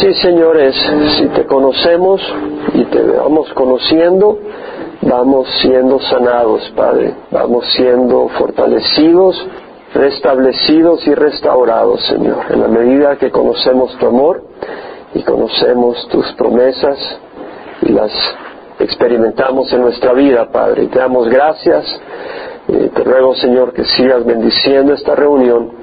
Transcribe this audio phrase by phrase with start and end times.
[0.00, 0.76] Sí, señores,
[1.16, 2.22] si te conocemos
[2.72, 4.38] y te vamos conociendo,
[5.02, 9.44] vamos siendo sanados, Padre, vamos siendo fortalecidos,
[9.94, 14.44] restablecidos y restaurados, Señor, en la medida que conocemos tu amor
[15.14, 16.96] y conocemos tus promesas
[17.82, 18.12] y las
[18.78, 20.84] experimentamos en nuestra vida, Padre.
[20.84, 22.00] Y te damos gracias.
[22.68, 25.77] Eh, te ruego, Señor, que sigas bendiciendo esta reunión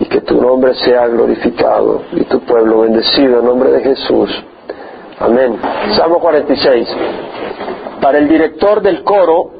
[0.00, 4.30] y que tu nombre sea glorificado y tu pueblo bendecido en nombre de Jesús.
[5.18, 5.60] Amén.
[5.94, 6.88] Salmo 46.
[8.00, 9.50] Para el director del coro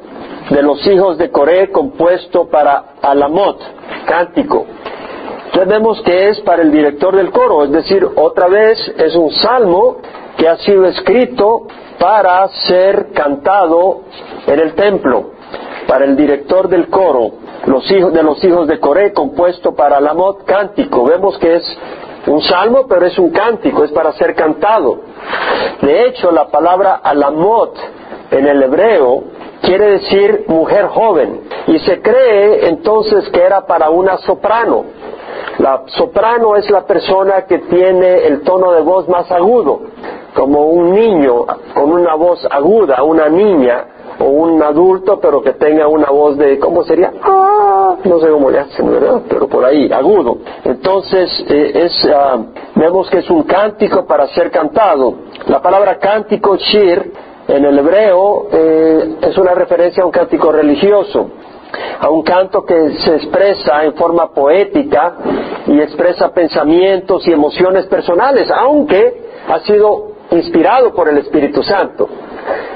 [0.49, 3.61] de los hijos de Coré, compuesto para Alamot,
[4.05, 4.65] cántico.
[5.45, 9.29] Entonces vemos que es para el director del coro, es decir, otra vez es un
[9.31, 9.97] salmo
[10.37, 11.67] que ha sido escrito
[11.99, 14.01] para ser cantado
[14.47, 15.31] en el templo,
[15.87, 17.31] para el director del coro,
[17.65, 21.05] los hijos de los hijos de Coré, compuesto para Alamot, cántico.
[21.05, 21.77] Vemos que es
[22.27, 24.99] un salmo, pero es un cántico, es para ser cantado.
[25.81, 27.75] De hecho, la palabra Alamot
[28.31, 29.23] en el hebreo
[29.61, 34.85] quiere decir mujer joven, y se cree entonces que era para una soprano.
[35.59, 39.81] La soprano es la persona que tiene el tono de voz más agudo
[40.33, 43.85] como un niño con una voz aguda, una niña
[44.21, 47.11] o un adulto, pero que tenga una voz de, ¿cómo sería?
[47.21, 48.89] Ah, no sé cómo le hacen.
[49.27, 50.37] Pero por ahí, agudo.
[50.63, 52.39] Entonces, eh, es, ah,
[52.75, 55.15] vemos que es un cántico para ser cantado.
[55.47, 57.11] La palabra cántico, shir,
[57.47, 61.31] en el hebreo, eh, es una referencia a un cántico religioso
[61.99, 65.15] a un canto que se expresa en forma poética
[65.67, 72.09] y expresa pensamientos y emociones personales, aunque ha sido inspirado por el Espíritu Santo.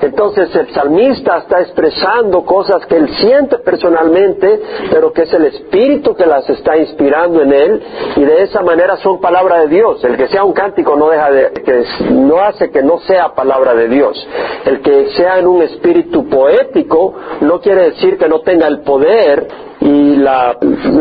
[0.05, 4.61] Entonces el salmista está expresando cosas que él siente personalmente,
[4.91, 7.83] pero que es el Espíritu que las está inspirando en él,
[8.15, 10.03] y de esa manera son palabra de Dios.
[10.03, 13.73] El que sea un cántico no deja de, que no hace que no sea palabra
[13.73, 14.27] de Dios.
[14.65, 19.47] El que sea en un espíritu poético no quiere decir que no tenga el poder
[19.81, 20.57] y la,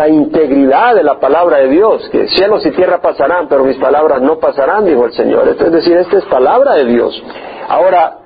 [0.09, 4.39] integridad de la palabra de Dios, que cielos y tierra pasarán, pero mis palabras no
[4.39, 5.49] pasarán, dijo el Señor.
[5.49, 7.23] es decir, esta es palabra de Dios.
[7.69, 8.24] Ahora,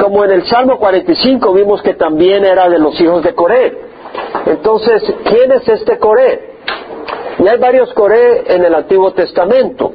[0.00, 3.78] como en el Salmo 45 vimos que también era de los hijos de Coré.
[4.46, 6.54] Entonces, ¿quién es este Coré?
[7.38, 9.92] Y hay varios Coré en el Antiguo Testamento.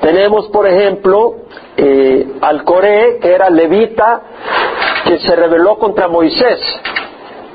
[0.00, 1.36] Tenemos, por ejemplo,
[1.76, 4.22] eh, al Coré, que era levita,
[5.04, 6.58] que se rebeló contra Moisés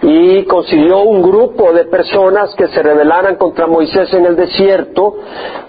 [0.03, 5.15] y consiguió un grupo de personas que se rebelaran contra Moisés en el desierto,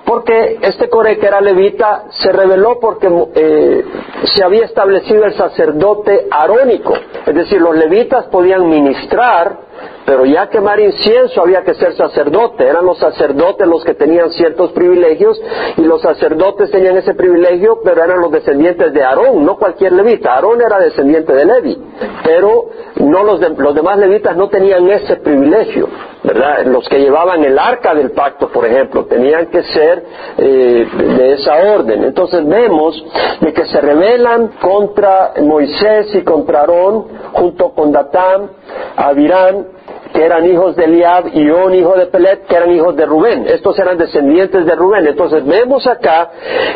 [0.04, 3.84] porque este Coré que era levita se rebeló porque eh,
[4.24, 6.94] se había establecido el sacerdote arónico,
[7.24, 9.63] es decir, los levitas podían ministrar
[10.04, 14.72] pero ya quemar incienso había que ser sacerdote, eran los sacerdotes los que tenían ciertos
[14.72, 15.40] privilegios
[15.76, 20.34] y los sacerdotes tenían ese privilegio, pero eran los descendientes de Aarón, no cualquier levita.
[20.34, 21.78] Aarón era descendiente de Levi,
[22.22, 25.88] pero no los, los demás levitas no tenían ese privilegio,
[26.22, 26.64] ¿verdad?
[26.66, 30.04] Los que llevaban el arca del pacto, por ejemplo, tenían que ser
[30.38, 30.86] eh,
[31.18, 32.04] de esa orden.
[32.04, 33.02] Entonces vemos
[33.40, 38.50] de que se rebelan contra Moisés y contra Aarón junto con Datán,
[38.96, 39.73] Abirán
[40.14, 43.46] que eran hijos de Eliab, y un hijo de Pelet, que eran hijos de Rubén.
[43.48, 45.08] Estos eran descendientes de Rubén.
[45.08, 46.30] Entonces vemos acá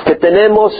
[0.04, 0.74] que tenemos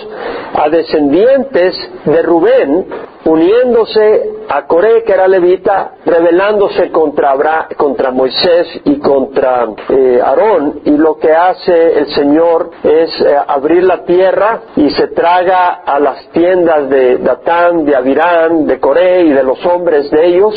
[0.55, 2.87] a descendientes de Rubén
[3.25, 10.81] uniéndose a Coré, que era levita, rebelándose contra, contra Moisés y contra eh, Aarón.
[10.84, 15.99] Y lo que hace el Señor es eh, abrir la tierra y se traga a
[15.99, 20.55] las tiendas de Datán, de Abirán, de Coré y de los hombres de ellos.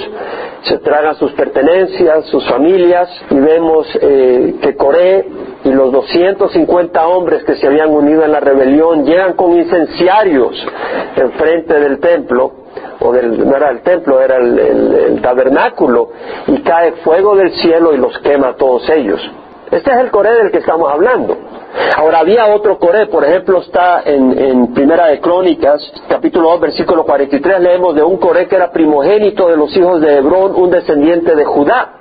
[0.64, 5.26] Se tragan sus pertenencias, sus familias, y vemos eh, que Coré
[5.64, 10.56] y los 250 hombres que se habían unido en la rebelión llegan con incenciarios
[11.16, 12.54] enfrente del templo
[13.00, 16.10] o del, no era el templo, era el, tabernáculo,
[16.48, 19.20] y cae fuego del cielo y los quema a todos ellos.
[19.72, 21.38] Este es el Coré del que estamos hablando.
[21.96, 27.06] Ahora había otro Coré, por ejemplo, está en, en, Primera de Crónicas, capítulo 2, versículo
[27.06, 31.36] 43, leemos de un Coré que era primogénito de los hijos de Hebrón, un descendiente
[31.36, 32.01] de Judá.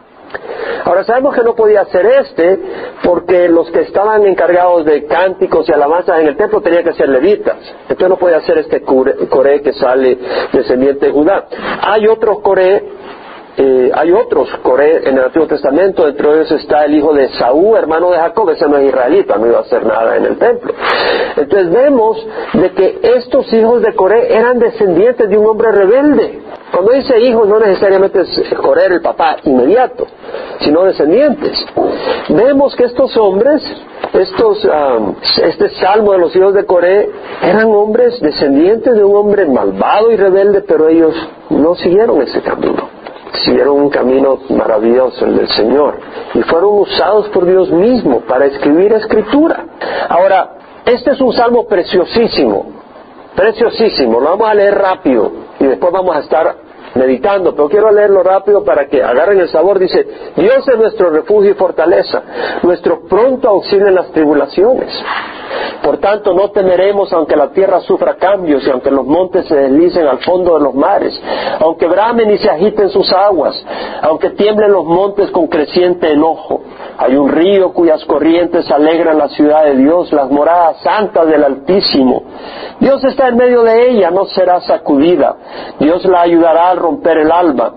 [0.85, 2.59] Ahora sabemos que no podía ser este
[3.03, 7.09] porque los que estaban encargados de cánticos y alabanzas en el templo tenían que ser
[7.09, 7.57] levitas.
[7.83, 10.19] Entonces no podía ser este Coré que sale
[10.53, 11.47] descendiente de Judá.
[11.83, 13.00] Hay otro Coré
[13.57, 17.77] eh, hay otros Coré en el Antiguo Testamento, entre ellos está el hijo de Saúl,
[17.77, 20.73] hermano de Jacob, ese no es israelita, no iba a hacer nada en el templo.
[21.37, 26.41] Entonces vemos de que estos hijos de Coré eran descendientes de un hombre rebelde.
[26.73, 30.07] Cuando dice hijos no necesariamente es Coré el papá inmediato,
[30.61, 31.59] sino descendientes.
[32.29, 33.63] Vemos que estos hombres
[34.13, 37.09] estos, um, este salmo de los hijos de Coré
[37.43, 41.15] eran hombres descendientes de un hombre malvado y rebelde, pero ellos
[41.51, 42.90] no siguieron ese camino.
[43.45, 45.99] Siguieron un camino maravilloso, el del Señor,
[46.35, 49.65] y fueron usados por Dios mismo para escribir escritura.
[50.09, 50.51] Ahora,
[50.85, 52.67] este es un salmo preciosísimo,
[53.35, 56.57] preciosísimo, lo vamos a leer rápido y después vamos a estar
[56.95, 59.79] meditando, pero quiero leerlo rápido para que agarren el sabor.
[59.79, 60.07] Dice,
[60.37, 62.23] Dios es nuestro refugio y fortaleza,
[62.63, 64.89] nuestro pronto auxilio en las tribulaciones.
[65.83, 70.07] Por tanto, no temeremos aunque la tierra sufra cambios y aunque los montes se deslicen
[70.07, 71.21] al fondo de los mares,
[71.61, 73.55] aunque bramen y se agiten sus aguas,
[74.03, 76.61] aunque tiemblen los montes con creciente enojo.
[76.99, 82.25] Hay un río cuyas corrientes alegran la ciudad de Dios, las moradas santas del Altísimo.
[82.79, 85.37] Dios está en medio de ella, no será sacudida.
[85.79, 87.73] Dios la ayudará al romper el alba.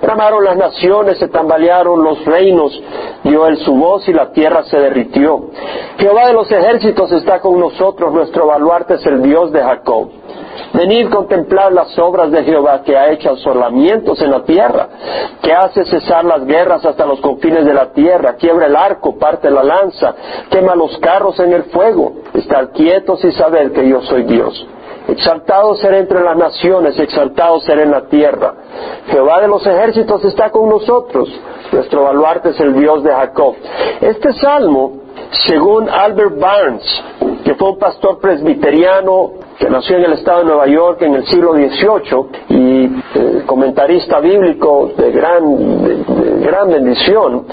[0.00, 2.80] Tramaron las naciones, se tambalearon los reinos,
[3.24, 5.50] dio él su voz y la tierra se derritió.
[5.98, 10.10] Jehová de los ejércitos está con nosotros, nuestro baluarte es el Dios de Jacob.
[10.72, 14.88] Venid contemplar las obras de Jehová que ha hecho asolamientos en la tierra,
[15.42, 19.50] que hace cesar las guerras hasta los confines de la tierra, quiebra el arco, parte
[19.50, 20.14] la lanza,
[20.50, 22.12] quema los carros en el fuego.
[22.34, 24.66] Estar quietos y saber que yo soy Dios.
[25.08, 28.52] Exaltado seré entre las naciones, exaltado seré en la tierra.
[29.06, 31.28] Jehová de los ejércitos está con nosotros.
[31.72, 33.54] Nuestro baluarte es el Dios de Jacob.
[34.02, 34.98] Este salmo,
[35.46, 37.04] según Albert Barnes,
[37.42, 41.26] que fue un pastor presbiteriano que nació en el estado de Nueva York en el
[41.26, 47.46] siglo XVIII y eh, comentarista bíblico de gran, de gran bendición,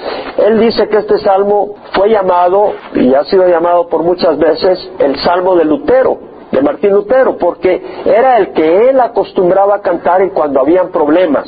[0.45, 5.15] él dice que este salmo fue llamado, y ha sido llamado por muchas veces, el
[5.21, 10.29] salmo de Lutero de Martín Lutero, porque era el que él acostumbraba a cantar y
[10.29, 11.45] cuando habían problemas,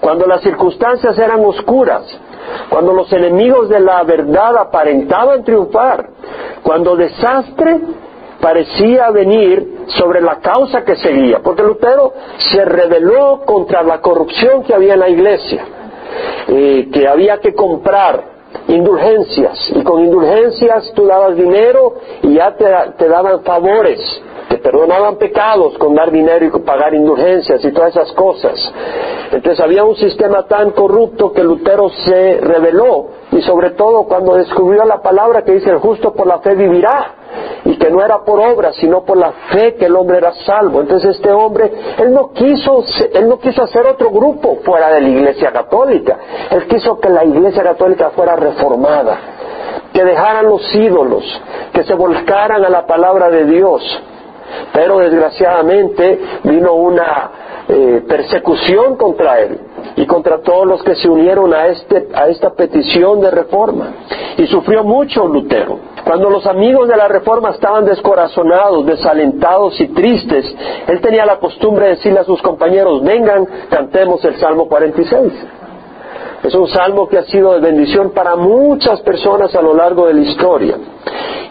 [0.00, 2.02] cuando las circunstancias eran oscuras,
[2.70, 6.08] cuando los enemigos de la verdad aparentaban triunfar,
[6.62, 7.80] cuando desastre
[8.40, 14.74] parecía venir sobre la causa que seguía, porque Lutero se rebeló contra la corrupción que
[14.74, 15.64] había en la iglesia,
[16.48, 18.33] eh, que había que comprar
[18.68, 19.72] indulgencias.
[19.74, 24.00] Y con indulgencias tú dabas dinero y ya te, daban favores.
[24.48, 28.72] Te perdonaban pecados con dar dinero y pagar indulgencias y todas esas cosas.
[29.32, 34.84] Entonces había un sistema tan corrupto que Lutero se rebeló y sobre todo cuando descubrió
[34.84, 37.23] la palabra que dice el justo por la fe vivirá
[37.64, 40.80] y que no era por obra, sino por la fe que el hombre era salvo.
[40.80, 45.08] Entonces este hombre, él no quiso, él no quiso hacer otro grupo fuera de la
[45.08, 46.18] Iglesia Católica.
[46.50, 49.18] Él quiso que la Iglesia Católica fuera reformada,
[49.92, 51.24] que dejaran los ídolos,
[51.72, 54.02] que se volcaran a la palabra de Dios.
[54.72, 57.30] Pero desgraciadamente vino una
[57.68, 59.58] eh, persecución contra él
[59.96, 63.92] y contra todos los que se unieron a, este, a esta petición de reforma.
[64.36, 65.78] Y sufrió mucho Lutero.
[66.04, 70.44] Cuando los amigos de la reforma estaban descorazonados, desalentados y tristes,
[70.86, 75.32] él tenía la costumbre de decirle a sus compañeros, vengan, cantemos el Salmo 46.
[76.44, 80.14] Es un salmo que ha sido de bendición para muchas personas a lo largo de
[80.14, 80.76] la historia.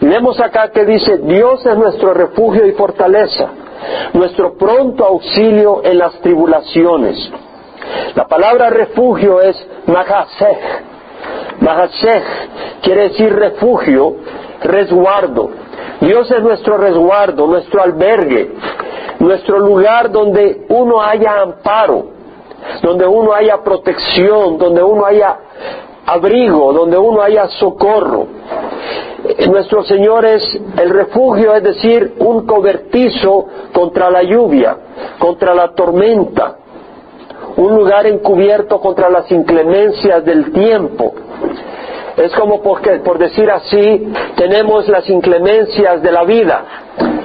[0.00, 3.50] Y vemos acá que dice, Dios es nuestro refugio y fortaleza
[4.12, 7.30] nuestro pronto auxilio en las tribulaciones.
[8.14, 9.56] La palabra refugio es
[9.86, 10.58] mahasej.
[11.60, 12.22] Mahasej
[12.82, 14.16] quiere decir refugio,
[14.62, 15.50] resguardo.
[16.00, 18.52] Dios es nuestro resguardo, nuestro albergue,
[19.20, 22.06] nuestro lugar donde uno haya amparo,
[22.82, 25.38] donde uno haya protección, donde uno haya
[26.06, 28.26] abrigo, donde uno haya socorro.
[29.48, 30.42] Nuestro Señor es
[30.76, 34.76] el refugio, es decir, un cobertizo contra la lluvia,
[35.18, 36.56] contra la tormenta,
[37.56, 41.14] un lugar encubierto contra las inclemencias del tiempo.
[42.16, 46.64] Es como porque, por decir así, tenemos las inclemencias de la vida,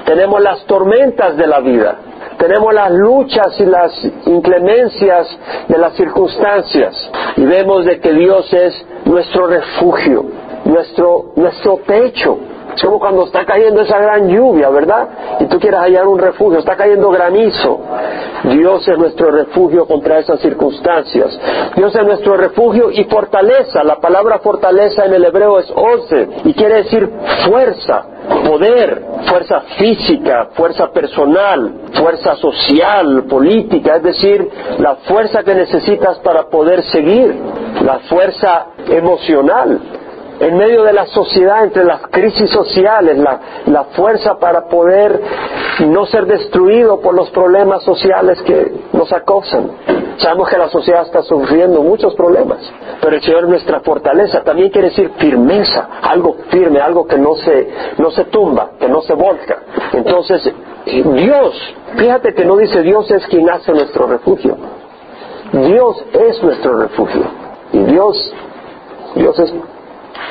[0.05, 1.99] tenemos las tormentas de la vida,
[2.39, 3.91] tenemos las luchas y las
[4.25, 5.27] inclemencias
[5.67, 10.25] de las circunstancias y vemos de que Dios es nuestro refugio,
[10.65, 12.37] nuestro, nuestro pecho.
[12.79, 15.09] Es como cuando está cayendo esa gran lluvia, ¿verdad?
[15.41, 17.77] Y tú quieres hallar un refugio, está cayendo granizo.
[18.45, 21.37] Dios es nuestro refugio contra esas circunstancias.
[21.75, 23.83] Dios es nuestro refugio y fortaleza.
[23.83, 27.09] La palabra fortaleza en el hebreo es ose y quiere decir
[27.45, 28.05] fuerza,
[28.47, 36.43] poder, fuerza física, fuerza personal, fuerza social, política, es decir, la fuerza que necesitas para
[36.49, 37.35] poder seguir,
[37.83, 39.81] la fuerza emocional,
[40.39, 45.19] en medio de la sociedad, entre las crisis sociales, la, fuerza para poder
[45.87, 49.71] no ser destruido por los problemas sociales que nos acosan.
[50.17, 52.59] Sabemos que la sociedad está sufriendo muchos problemas,
[53.01, 54.43] pero el Señor es nuestra fortaleza.
[54.43, 59.01] También quiere decir firmeza, algo firme, algo que no se, no se tumba, que no
[59.01, 59.59] se volca.
[59.93, 60.53] Entonces,
[60.85, 64.55] Dios, fíjate que no dice Dios es quien hace nuestro refugio.
[65.51, 67.23] Dios es nuestro refugio.
[67.71, 68.33] Y Dios,
[69.15, 69.53] Dios es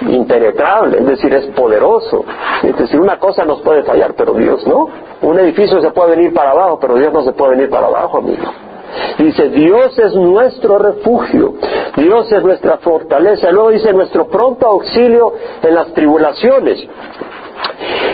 [0.03, 2.25] impenetrable, es decir, es poderoso.
[2.63, 4.89] Es decir, una cosa nos puede fallar, pero Dios no.
[5.23, 8.19] Un edificio se puede venir para abajo, pero Dios no se puede venir para abajo,
[8.19, 8.45] amigo.
[9.19, 11.55] Dice, Dios es nuestro refugio,
[11.97, 13.51] Dios es nuestra fortaleza.
[13.51, 16.87] Luego dice, nuestro pronto auxilio en las tribulaciones.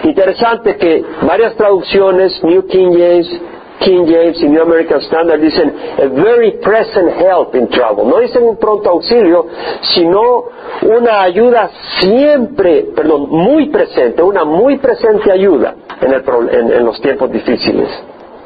[0.05, 3.41] Interesante que varias traducciones, New King James,
[3.85, 8.05] King James y New American Standard dicen a very present help in trouble.
[8.07, 9.47] No dicen un pronto auxilio,
[9.83, 10.45] sino
[10.83, 17.31] una ayuda siempre, perdón, muy presente, una muy presente ayuda en, el, en los tiempos
[17.31, 17.89] difíciles.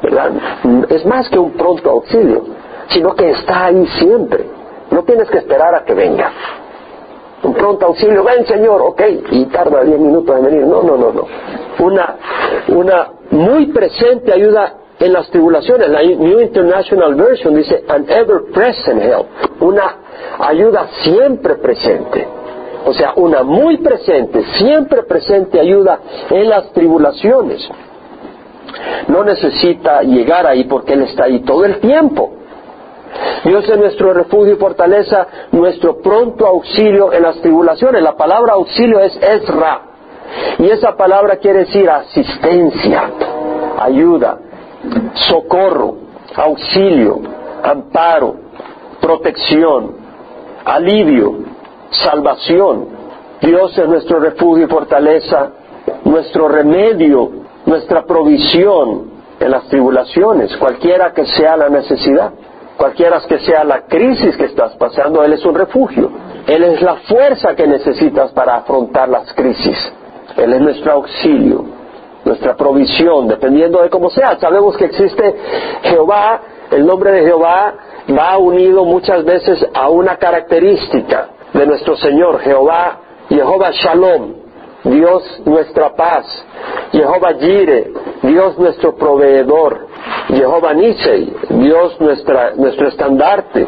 [0.01, 0.31] ¿Verdad?
[0.89, 2.43] Es más que un pronto auxilio,
[2.87, 4.45] sino que está ahí siempre.
[4.91, 6.31] No tienes que esperar a que venga.
[7.43, 10.65] Un pronto auxilio, ven Señor, ok, y tarda diez minutos en venir.
[10.65, 11.25] No, no, no, no.
[11.79, 12.15] Una,
[12.67, 15.89] una muy presente ayuda en las tribulaciones.
[15.89, 19.27] La New International Version dice an ever present help,
[19.61, 19.95] una
[20.39, 22.27] ayuda siempre presente.
[22.85, 27.67] O sea, una muy presente, siempre presente ayuda en las tribulaciones.
[29.07, 32.33] No necesita llegar ahí porque Él está ahí todo el tiempo.
[33.43, 38.01] Dios es nuestro refugio y fortaleza, nuestro pronto auxilio en las tribulaciones.
[38.01, 39.81] La palabra auxilio es Ezra.
[40.59, 43.09] Y esa palabra quiere decir asistencia,
[43.79, 44.37] ayuda,
[45.13, 45.97] socorro,
[46.35, 47.19] auxilio,
[47.63, 48.35] amparo,
[49.01, 49.95] protección,
[50.65, 51.39] alivio,
[51.91, 52.87] salvación.
[53.41, 55.51] Dios es nuestro refugio y fortaleza,
[56.03, 57.31] nuestro remedio,
[57.65, 59.09] nuestra provisión
[59.39, 62.31] en las tribulaciones, cualquiera que sea la necesidad,
[62.77, 66.11] cualquiera que sea la crisis que estás pasando, Él es un refugio.
[66.47, 69.93] Él es la fuerza que necesitas para afrontar las crisis.
[70.35, 71.65] Él es nuestro auxilio,
[72.29, 74.37] nuestra provisión, dependiendo de cómo sea.
[74.39, 75.35] Sabemos que existe
[75.81, 77.73] Jehová, el nombre de Jehová
[78.17, 84.33] va unido muchas veces a una característica de nuestro Señor, Jehová, Jehová Shalom,
[84.83, 86.25] Dios nuestra paz,
[86.91, 89.87] Jehová Jire, Dios nuestro proveedor,
[90.27, 93.65] Jehová Nisei, Dios nuestra, nuestro estandarte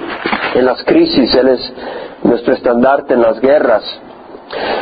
[0.53, 1.73] en las crisis, Él es
[2.23, 3.83] nuestro estandarte en las guerras,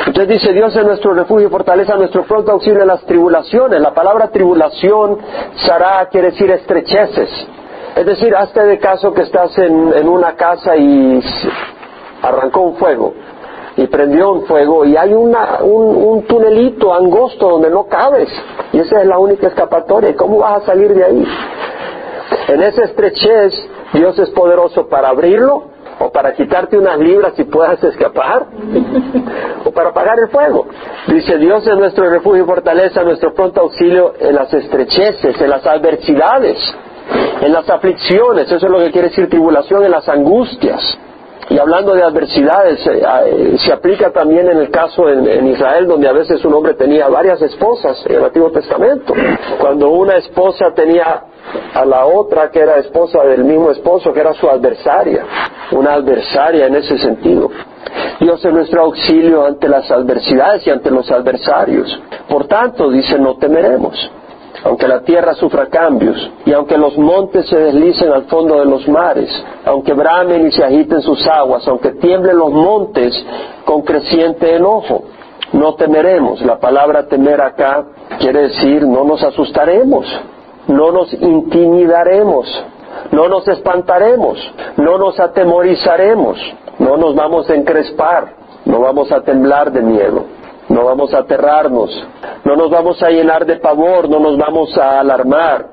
[0.06, 3.80] entonces dice, Dios es nuestro refugio y fortaleza, nuestro pronto auxilio en las tribulaciones.
[3.80, 5.20] La palabra tribulación,
[5.56, 7.30] Sará, quiere decir estrecheces.
[7.96, 11.22] Es decir, hazte de caso que estás en, una casa y
[12.22, 13.14] arrancó un fuego
[13.78, 18.30] y prendió un fuego y hay un, un, tunelito angosto donde no cabes
[18.74, 20.16] y esa es la única escapatoria.
[20.16, 21.28] ¿Cómo vas a salir de ahí?
[22.48, 23.54] En esa estrechez
[23.94, 25.69] Dios es poderoso para abrirlo
[26.00, 28.46] o para quitarte unas libras y puedas escapar,
[29.66, 30.68] o para apagar el fuego.
[31.08, 35.66] Dice, Dios es nuestro refugio y fortaleza, nuestro pronto auxilio en las estrecheces, en las
[35.66, 36.58] adversidades,
[37.42, 40.98] en las aflicciones, eso es lo que quiere decir tribulación, en las angustias.
[41.50, 46.08] Y hablando de adversidades, eh, eh, se aplica también en el caso en, Israel, donde
[46.08, 49.14] a veces un hombre tenía varias esposas en el Antiguo Testamento.
[49.60, 51.24] Cuando una esposa tenía
[51.74, 55.26] a la otra que era esposa del mismo esposo, que era su adversaria,
[55.72, 57.50] una adversaria en ese sentido.
[58.20, 62.00] Dios es nuestro auxilio ante las adversidades y ante los adversarios.
[62.28, 64.12] Por tanto, dice, no temeremos
[64.64, 68.88] aunque la tierra sufra cambios, y aunque los montes se deslicen al fondo de los
[68.88, 69.30] mares,
[69.66, 73.14] aunque bramen y se agiten sus aguas, aunque tiemblen los montes
[73.66, 75.06] con creciente enojo,
[75.54, 76.42] no temeremos.
[76.42, 77.86] La palabra temer acá
[78.20, 80.06] quiere decir no nos asustaremos,
[80.68, 82.48] no nos intimidaremos,
[83.12, 84.38] no nos espantaremos,
[84.78, 86.38] no nos atemorizaremos,
[86.80, 88.36] no nos vamos a encrespar,
[88.66, 90.39] no vamos a temblar de miedo
[90.70, 91.92] no vamos a aterrarnos,
[92.44, 95.66] no nos vamos a llenar de pavor, no nos vamos a alarmar,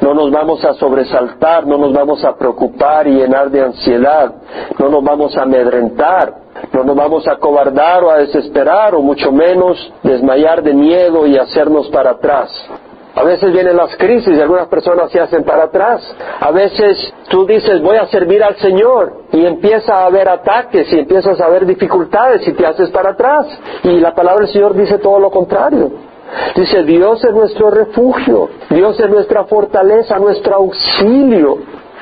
[0.00, 4.34] no nos vamos a sobresaltar, no nos vamos a preocupar y llenar de ansiedad,
[4.78, 6.34] no nos vamos a amedrentar,
[6.72, 11.38] no nos vamos a cobardar o a desesperar o mucho menos desmayar de miedo y
[11.38, 12.50] hacernos para atrás.
[13.14, 16.00] A veces vienen las crisis y algunas personas se hacen para atrás.
[16.40, 21.00] A veces tú dices voy a servir al Señor y empieza a haber ataques y
[21.00, 23.46] empiezas a haber dificultades y te haces para atrás.
[23.82, 25.90] Y la palabra del Señor dice todo lo contrario.
[26.56, 31.58] Dice Dios es nuestro refugio, Dios es nuestra fortaleza, nuestro auxilio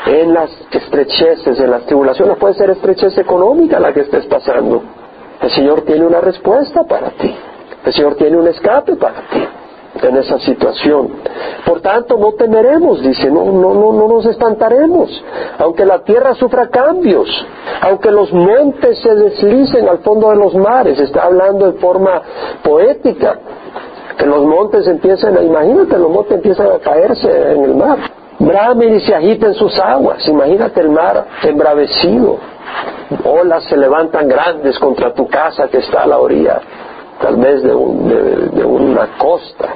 [0.06, 2.36] en las estrecheces, en las tribulaciones.
[2.36, 4.80] Puede ser estrechez económica la que estés pasando.
[5.42, 7.34] El Señor tiene una respuesta para ti.
[7.84, 9.39] El Señor tiene un escape para ti
[10.08, 11.10] en esa situación.
[11.64, 15.10] Por tanto, no temeremos, dice, no, no, no, no nos espantaremos,
[15.58, 17.28] aunque la tierra sufra cambios,
[17.82, 22.22] aunque los montes se deslicen al fondo de los mares, está hablando de forma
[22.62, 23.38] poética,
[24.16, 27.98] que los montes empiecen a, imagínate, los montes empiezan a caerse en el mar,
[28.38, 32.38] bramen y se agiten sus aguas, imagínate el mar embravecido,
[33.24, 36.60] olas se levantan grandes contra tu casa que está a la orilla,
[37.20, 39.68] tal vez de, una costa,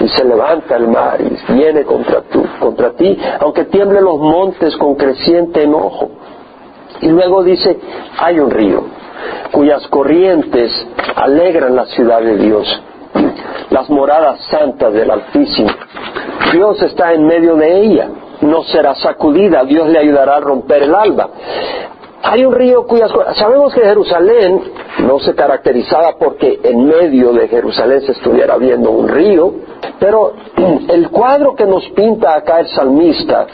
[0.00, 2.22] y se levanta el mar y viene contra,
[2.60, 6.10] contra ti, aunque tiemblen los montes con creciente enojo.
[7.00, 7.78] Y luego dice,
[8.18, 8.84] hay un río
[9.52, 10.70] cuyas corrientes
[11.16, 12.82] alegran la ciudad de Dios,
[13.70, 15.70] las moradas santas del Altísimo.
[16.52, 18.08] Dios está en medio de ella,
[18.40, 21.28] no será sacudida, Dios le ayudará a romper el alba.
[22.22, 23.10] Hay un río cuyas...
[23.36, 24.60] Sabemos que Jerusalén
[25.06, 29.54] no se caracterizaba porque en medio de Jerusalén se estuviera viendo un río,
[29.98, 30.34] pero
[30.88, 33.46] el cuadro que nos pinta acá el salmista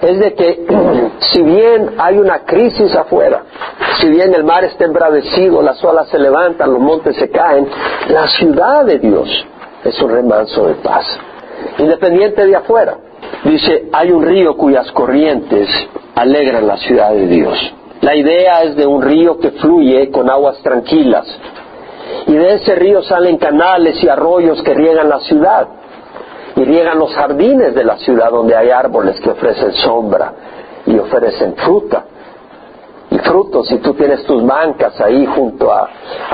[0.00, 0.66] es de que
[1.32, 3.42] si bien hay una crisis afuera,
[4.00, 7.68] si bien el mar está embravecido, las olas se levantan, los montes se caen,
[8.08, 9.28] la ciudad de Dios
[9.84, 11.06] es un remanso de paz,
[11.78, 12.98] independiente de afuera.
[13.44, 15.68] Dice, hay un río cuyas corrientes
[16.14, 17.74] alegran la ciudad de Dios.
[18.06, 21.26] La idea es de un río que fluye con aguas tranquilas.
[22.28, 25.66] Y de ese río salen canales y arroyos que riegan la ciudad.
[26.54, 30.32] Y riegan los jardines de la ciudad donde hay árboles que ofrecen sombra
[30.86, 32.04] y ofrecen fruta
[33.26, 35.88] frutos y tú tienes tus bancas ahí junto a,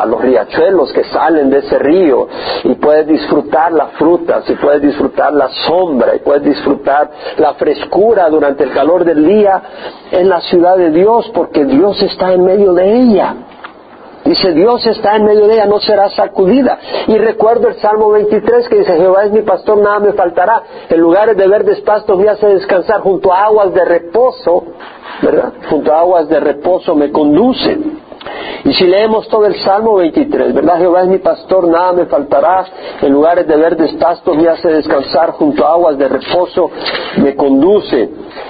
[0.07, 2.27] los riachuelos que salen de ese río
[2.65, 8.29] y puedes disfrutar las frutas y puedes disfrutar la sombra y puedes disfrutar la frescura
[8.29, 9.63] durante el calor del día
[10.11, 13.35] en la ciudad de Dios porque Dios está en medio de ella.
[14.33, 16.79] Dice, Dios está en medio de ella, no será sacudida.
[17.07, 20.63] Y recuerdo el Salmo 23 que dice, Jehová es mi pastor, nada me faltará.
[20.89, 24.65] En lugares de verdes pastos me hace descansar junto a aguas de reposo,
[25.21, 25.53] ¿verdad?
[25.69, 27.77] Junto a aguas de reposo me conduce.
[28.65, 30.79] Y si leemos todo el Salmo 23, ¿verdad?
[30.79, 32.65] Jehová es mi pastor, nada me faltará.
[33.03, 36.71] En lugares de verdes pastos me hace descansar, junto a aguas de reposo
[37.19, 38.09] me conduce.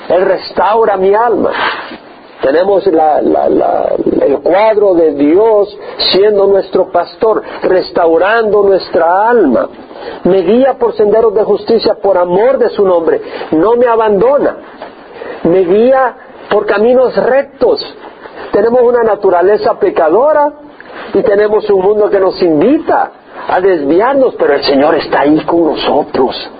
[0.08, 1.50] Él restaura mi alma.
[2.42, 5.78] Tenemos el cuadro de Dios
[6.10, 9.68] siendo nuestro pastor, restaurando nuestra alma.
[10.24, 13.22] Me guía por senderos de justicia por amor de su nombre.
[13.52, 14.56] No me abandona.
[15.44, 16.16] Me guía
[16.50, 17.80] por caminos rectos.
[18.50, 20.52] Tenemos una naturaleza pecadora
[21.14, 23.12] y tenemos un mundo que nos invita
[23.48, 26.50] a desviarnos, pero el Señor está ahí con nosotros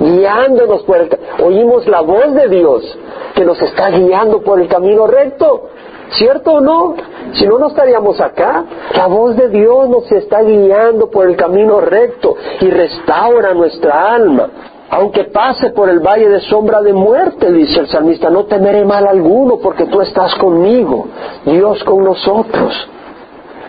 [0.00, 2.98] guiándonos por el oímos la voz de Dios
[3.34, 5.68] que nos está guiando por el camino recto.
[6.10, 6.94] ¿Cierto o no?
[7.34, 8.64] Si no, no estaríamos acá.
[8.94, 14.48] La voz de Dios nos está guiando por el camino recto y restaura nuestra alma.
[14.90, 19.06] Aunque pase por el valle de sombra de muerte, dice el salmista, no temeré mal
[19.06, 21.08] alguno porque tú estás conmigo,
[21.44, 22.88] Dios con nosotros.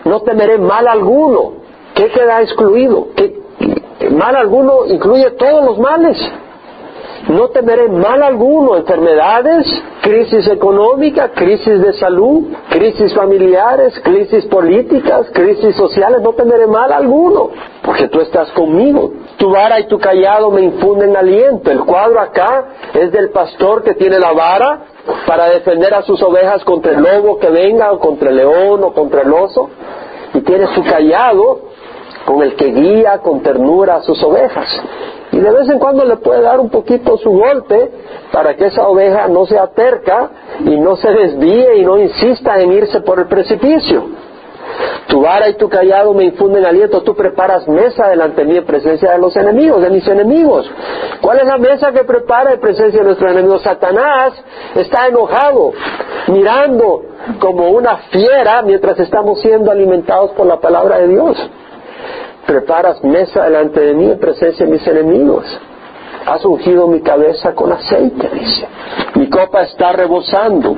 [0.04, 1.60] No temeré mal alguno.
[1.94, 3.08] ¿Qué queda excluido?
[4.20, 6.18] ¿Qué, mal alguno incluye todos los males.
[7.28, 9.66] No temeré mal alguno, enfermedades,
[10.00, 17.50] crisis económica, crisis de salud, crisis familiares, crisis políticas, crisis sociales, no temeré mal alguno,
[17.82, 19.12] porque tú estás conmigo.
[19.36, 21.70] Tu vara y tu callado me infunden aliento.
[21.70, 24.80] El cuadro acá es del pastor que tiene la vara
[25.26, 28.92] para defender a sus ovejas contra el lobo que venga, o contra el león, o
[28.92, 29.68] contra el oso,
[30.34, 31.69] y tiene su callado
[32.24, 34.68] con el que guía con ternura a sus ovejas.
[35.32, 37.90] Y de vez en cuando le puede dar un poquito su golpe
[38.32, 40.30] para que esa oveja no se aterca
[40.64, 44.04] y no se desvíe y no insista en irse por el precipicio.
[45.08, 48.64] Tu vara y tu callado me infunden aliento, tú preparas mesa delante de mí en
[48.64, 50.70] presencia de los enemigos, de mis enemigos.
[51.20, 53.62] ¿Cuál es la mesa que prepara en presencia de nuestros enemigos?
[53.62, 54.32] Satanás
[54.74, 55.72] está enojado,
[56.28, 57.02] mirando
[57.40, 61.50] como una fiera mientras estamos siendo alimentados por la palabra de Dios
[62.46, 65.44] preparas mesa delante de mí en presencia de mis enemigos.
[66.26, 68.66] Has ungido mi cabeza con aceite, dice.
[69.14, 70.76] Mi copa está rebosando.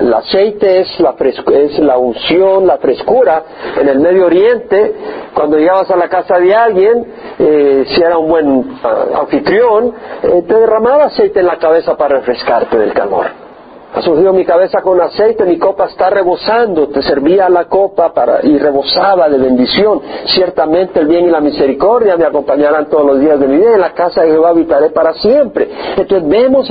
[0.00, 3.42] El aceite es la, es la unción, la frescura.
[3.80, 4.94] En el Medio Oriente,
[5.32, 7.06] cuando llegabas a la casa de alguien,
[7.38, 12.18] eh, si era un buen ah, anfitrión, eh, te derramaba aceite en la cabeza para
[12.18, 13.47] refrescarte del calor.
[13.94, 18.40] Ha surgido mi cabeza con aceite, mi copa está rebosando, te servía la copa para,
[18.42, 20.02] y rebosaba de bendición.
[20.26, 23.80] Ciertamente el bien y la misericordia me acompañarán todos los días de mi vida, en
[23.80, 25.70] la casa de Jehová habitaré para siempre.
[25.96, 26.68] Entonces vemos,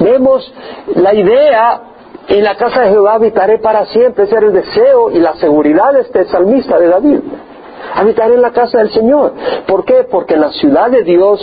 [0.00, 0.54] vemos
[0.94, 1.80] la idea,
[2.28, 5.92] en la casa de Jehová habitaré para siempre, ese era el deseo y la seguridad
[5.92, 7.20] de este salmista de David.
[7.96, 9.32] Habitar en la casa del Señor.
[9.66, 10.06] ¿Por qué?
[10.10, 11.40] Porque en la ciudad de Dios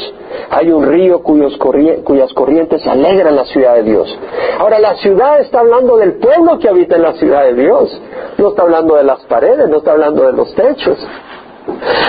[0.49, 4.17] hay un río cuyas corrientes alegran la ciudad de Dios.
[4.59, 8.01] Ahora, la ciudad está hablando del pueblo que habita en la ciudad de Dios.
[8.37, 10.97] No está hablando de las paredes, no está hablando de los techos.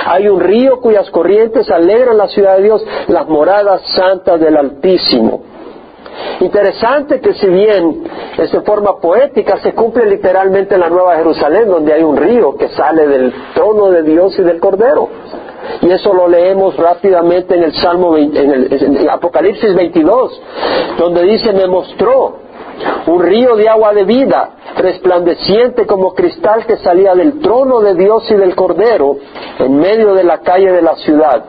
[0.06, 5.53] Hay un río cuyas corrientes alegran la ciudad de Dios, las moradas santas del Altísimo.
[6.40, 8.04] Interesante que si bien
[8.38, 12.56] es de forma poética, se cumple literalmente en la Nueva Jerusalén, donde hay un río
[12.56, 15.08] que sale del trono de Dios y del Cordero.
[15.80, 20.42] Y eso lo leemos rápidamente en el Salmo, en el, Apocalipsis 22,
[20.98, 22.36] donde dice, me mostró
[23.06, 28.28] un río de agua de vida, resplandeciente como cristal que salía del trono de Dios
[28.30, 29.16] y del Cordero,
[29.58, 31.44] en medio de la calle de la ciudad.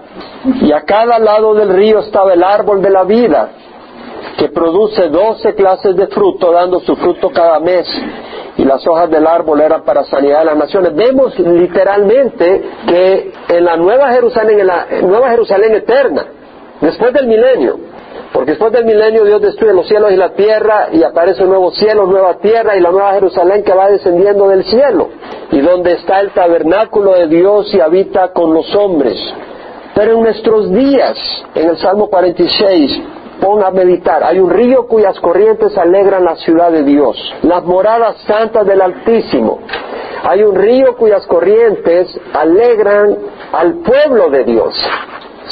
[0.61, 3.49] Y a cada lado del río estaba el árbol de la vida,
[4.37, 7.87] que produce doce clases de fruto, dando su fruto cada mes,
[8.57, 10.95] y las hojas del árbol eran para sanidad de las naciones.
[10.95, 16.25] Vemos literalmente que en la Nueva Jerusalén, en la Nueva Jerusalén eterna,
[16.81, 17.77] después del milenio,
[18.35, 21.71] porque después del milenio Dios destruye los cielos y la tierra y aparece un nuevo
[21.71, 25.09] cielo, nueva tierra y la nueva Jerusalén que va descendiendo del cielo
[25.51, 29.17] y donde está el tabernáculo de Dios y habita con los hombres.
[29.93, 31.17] Pero en nuestros días,
[31.55, 33.01] en el Salmo 46,
[33.39, 34.23] ponga a meditar.
[34.23, 39.59] Hay un río cuyas corrientes alegran la ciudad de Dios, las moradas santas del Altísimo.
[40.23, 43.17] Hay un río cuyas corrientes alegran
[43.53, 44.75] al pueblo de Dios.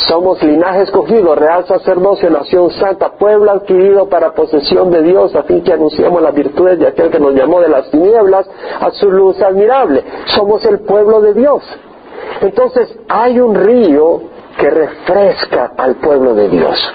[0.08, 5.64] Somos linaje escogido, real sacerdocio, nación santa, pueblo adquirido para posesión de Dios, a fin
[5.64, 9.40] que anunciemos las virtudes de aquel que nos llamó de las tinieblas a su luz
[9.42, 10.04] admirable.
[10.36, 11.64] Somos el pueblo de Dios.
[12.42, 14.22] Entonces hay un río
[14.58, 16.94] que refresca al pueblo de Dios.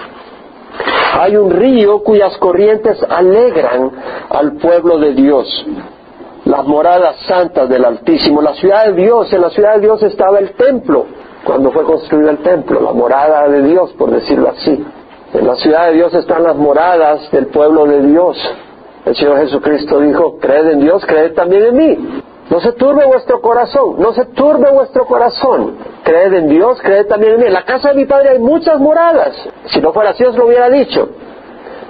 [1.21, 3.91] Hay un río cuyas corrientes alegran
[4.31, 5.67] al pueblo de Dios.
[6.45, 10.39] Las moradas santas del Altísimo, la ciudad de Dios, en la ciudad de Dios estaba
[10.39, 11.07] el templo,
[11.45, 14.85] cuando fue construido el templo, la morada de Dios, por decirlo así.
[15.35, 18.37] En la ciudad de Dios están las moradas del pueblo de Dios.
[19.05, 22.23] El Señor Jesucristo dijo, creed en Dios, creed también en mí.
[22.51, 25.77] No se turbe vuestro corazón, no se turbe vuestro corazón.
[26.03, 27.47] Creed en Dios, creed también en mí.
[27.47, 29.35] En la casa de mi Padre hay muchas moradas.
[29.67, 31.09] Si no fuera así os lo hubiera dicho.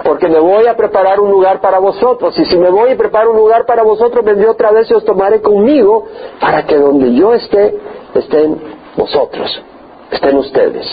[0.03, 2.37] Porque me voy a preparar un lugar para vosotros.
[2.37, 5.05] Y si me voy a preparar un lugar para vosotros, vendré otra vez y os
[5.05, 6.07] tomaré conmigo
[6.41, 7.77] para que donde yo esté,
[8.15, 8.61] estén
[8.97, 9.63] vosotros,
[10.11, 10.85] estén ustedes.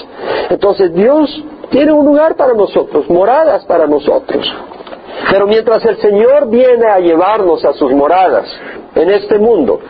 [0.51, 4.47] Entonces Dios tiene un lugar para nosotros, moradas para nosotros.
[5.31, 8.49] Pero mientras el Señor viene a llevarnos a sus moradas
[8.95, 9.81] en este mundo,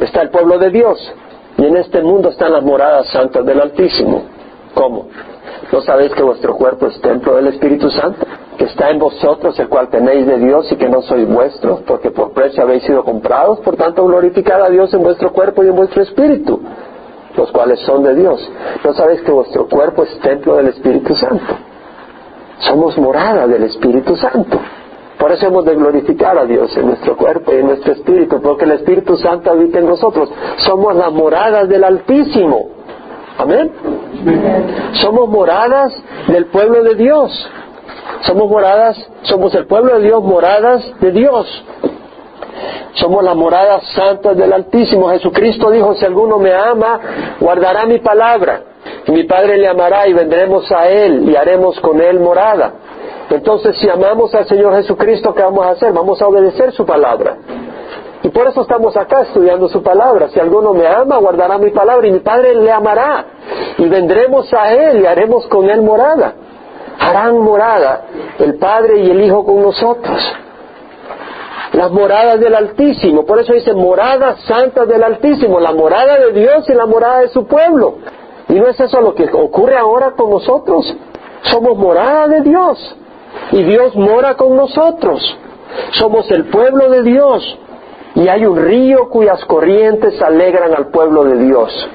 [0.00, 0.98] está el pueblo de Dios.
[1.58, 4.24] Y en este mundo están las moradas santas del Altísimo.
[4.74, 5.08] ¿Cómo?
[5.72, 8.26] ¿No sabéis que vuestro cuerpo es templo del Espíritu Santo?
[8.58, 12.10] Que está en vosotros, el cual tenéis de Dios y que no sois vuestros, porque
[12.10, 13.60] por precio habéis sido comprados.
[13.60, 16.60] Por tanto, glorificad a Dios en vuestro cuerpo y en vuestro espíritu,
[17.36, 18.50] los cuales son de Dios.
[18.84, 21.54] ¿No sabéis que vuestro cuerpo es templo del Espíritu Santo?
[22.60, 24.58] Somos morada del Espíritu Santo.
[25.18, 28.64] Por eso hemos de glorificar a Dios en nuestro cuerpo y en nuestro espíritu, porque
[28.64, 30.30] el Espíritu Santo habita en nosotros.
[30.58, 32.68] Somos las moradas del Altísimo.
[33.38, 33.72] Amén.
[35.00, 35.92] Somos moradas
[36.28, 37.50] del pueblo de Dios.
[38.22, 41.64] Somos moradas, somos el pueblo de Dios, moradas de Dios.
[42.94, 45.10] Somos las moradas santas del Altísimo.
[45.10, 47.00] Jesucristo dijo, si alguno me ama,
[47.40, 48.75] guardará mi palabra.
[49.08, 52.72] Mi Padre le amará y vendremos a Él y haremos con Él morada.
[53.30, 55.92] Entonces, si amamos al Señor Jesucristo, ¿qué vamos a hacer?
[55.92, 57.36] Vamos a obedecer su palabra.
[58.22, 60.28] Y por eso estamos acá estudiando su palabra.
[60.28, 63.24] Si alguno me ama, guardará mi palabra y mi Padre le amará.
[63.78, 66.34] Y vendremos a Él y haremos con Él morada.
[66.98, 68.06] Harán morada
[68.38, 70.18] el Padre y el Hijo con nosotros.
[71.72, 73.26] Las moradas del Altísimo.
[73.26, 75.60] Por eso dice moradas santas del Altísimo.
[75.60, 77.98] La morada de Dios y la morada de su pueblo.
[78.48, 80.94] Y no es eso lo que ocurre ahora con nosotros.
[81.42, 82.96] Somos morada de Dios
[83.52, 85.20] y Dios mora con nosotros.
[85.92, 87.58] Somos el pueblo de Dios
[88.14, 91.88] y hay un río cuyas corrientes alegran al pueblo de Dios.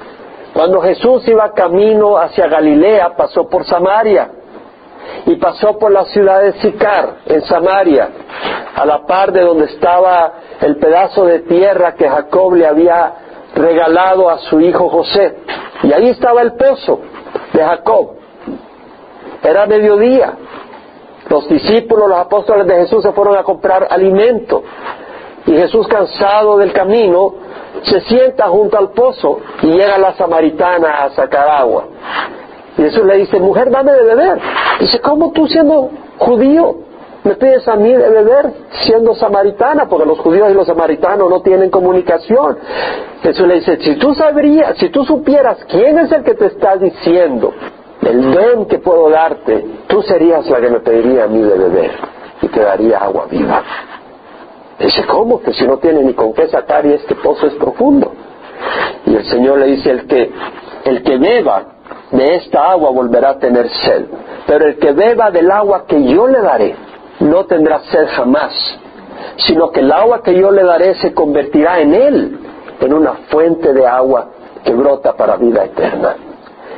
[0.53, 4.29] Cuando Jesús iba camino hacia Galilea, pasó por Samaria
[5.25, 8.09] y pasó por la ciudad de Sicar, en Samaria,
[8.75, 13.13] a la par de donde estaba el pedazo de tierra que Jacob le había
[13.55, 15.37] regalado a su hijo José.
[15.83, 16.99] Y ahí estaba el pozo
[17.53, 18.11] de Jacob.
[19.43, 20.33] Era mediodía.
[21.29, 24.63] Los discípulos, los apóstoles de Jesús se fueron a comprar alimento.
[25.45, 27.33] Y Jesús, cansado del camino,
[27.83, 31.85] se sienta junto al pozo y llega la samaritana a sacar agua.
[32.77, 34.39] Y Jesús le dice, mujer, dame de beber.
[34.79, 36.90] Dice, ¿cómo tú siendo judío
[37.23, 38.51] me pides a mí de beber
[38.83, 42.57] siendo samaritana, porque los judíos y los samaritanos no tienen comunicación.
[43.21, 46.77] Jesús le dice, si tú sabrías, si tú supieras quién es el que te está
[46.77, 47.53] diciendo
[48.01, 51.91] el don que puedo darte, tú serías la que me pediría a mí de beber
[52.41, 53.63] y te daría agua viva.
[54.79, 55.39] Dice, ¿cómo?
[55.41, 58.11] Que si no tiene ni con qué sacar y este pozo es profundo.
[59.05, 60.31] Y el Señor le dice, el que,
[60.85, 61.63] el que beba
[62.11, 64.05] de esta agua volverá a tener sed,
[64.47, 66.75] pero el que beba del agua que yo le daré,
[67.21, 68.53] no tendrá sed jamás,
[69.47, 72.39] sino que el agua que yo le daré se convertirá en él
[72.79, 74.27] en una fuente de agua
[74.63, 76.15] que brota para vida eterna.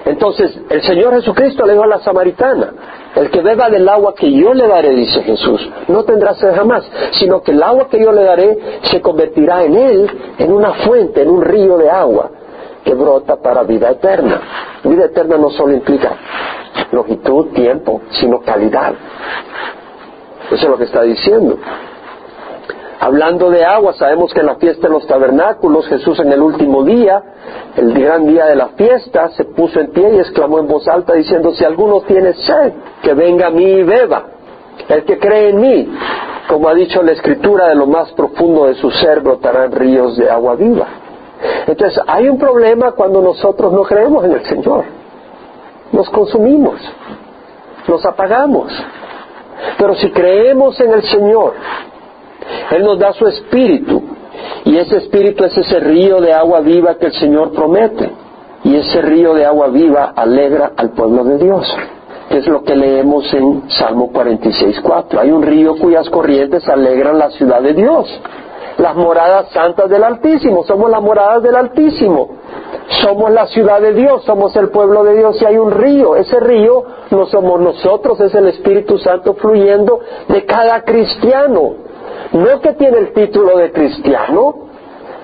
[0.06, 2.74] Entonces, el Señor Jesucristo le dijo a la samaritana,
[3.16, 6.84] el que beba del agua que yo le daré, dice Jesús, no tendrá sed jamás,
[7.12, 11.22] sino que el agua que yo le daré se convertirá en él en una fuente,
[11.22, 12.32] en un río de agua
[12.84, 14.42] que brota para vida eterna.
[14.84, 16.18] Vida eterna no solo implica
[16.92, 18.94] longitud, tiempo, sino calidad.
[20.54, 21.58] Eso es lo que está diciendo.
[23.00, 26.84] Hablando de agua, sabemos que en la fiesta de los tabernáculos, Jesús en el último
[26.84, 27.22] día,
[27.76, 31.14] el gran día de la fiesta, se puso en pie y exclamó en voz alta
[31.14, 34.24] diciendo, si alguno tiene sed, que venga a mí y beba.
[34.88, 35.90] El que cree en mí,
[36.48, 40.30] como ha dicho la Escritura, de lo más profundo de su ser brotarán ríos de
[40.30, 40.88] agua viva.
[41.68, 44.86] Entonces, hay un problema cuando nosotros no creemos en el Señor.
[45.92, 46.80] Nos consumimos,
[47.88, 48.72] nos apagamos.
[49.78, 51.54] Pero si creemos en el Señor,
[52.72, 54.04] Él nos da su espíritu
[54.66, 58.10] y ese espíritu es ese río de agua viva que el Señor promete.
[58.64, 61.68] Y ese río de agua viva alegra al pueblo de Dios.
[62.30, 65.20] Que es lo que leemos en Salmo 46.4.
[65.20, 68.08] Hay un río cuyas corrientes alegran la ciudad de Dios.
[68.78, 70.64] Las moradas santas del Altísimo.
[70.64, 72.30] Somos las moradas del Altísimo.
[73.02, 76.16] Somos la ciudad de Dios, somos el pueblo de Dios y hay un río.
[76.16, 81.76] Ese río no somos nosotros, es el Espíritu Santo fluyendo de cada cristiano.
[82.34, 84.56] No que tiene el título de cristiano,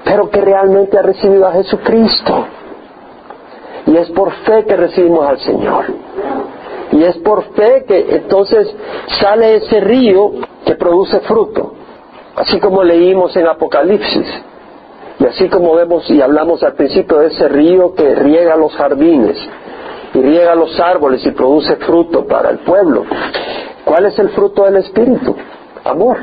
[0.04, 2.46] pero que realmente ha recibido a Jesucristo.
[3.88, 5.86] Y es por fe que recibimos al Señor.
[6.92, 8.74] Y es por fe que entonces
[9.20, 10.32] sale ese río
[10.66, 11.74] que produce fruto.
[12.36, 14.28] Así como leímos en Apocalipsis.
[15.20, 19.38] Y así como vemos y hablamos al principio de ese río que riega los jardines
[20.14, 23.06] y riega los árboles y produce fruto para el pueblo.
[23.84, 25.36] ¿Cuál es el fruto del Espíritu?
[25.84, 26.18] Amor.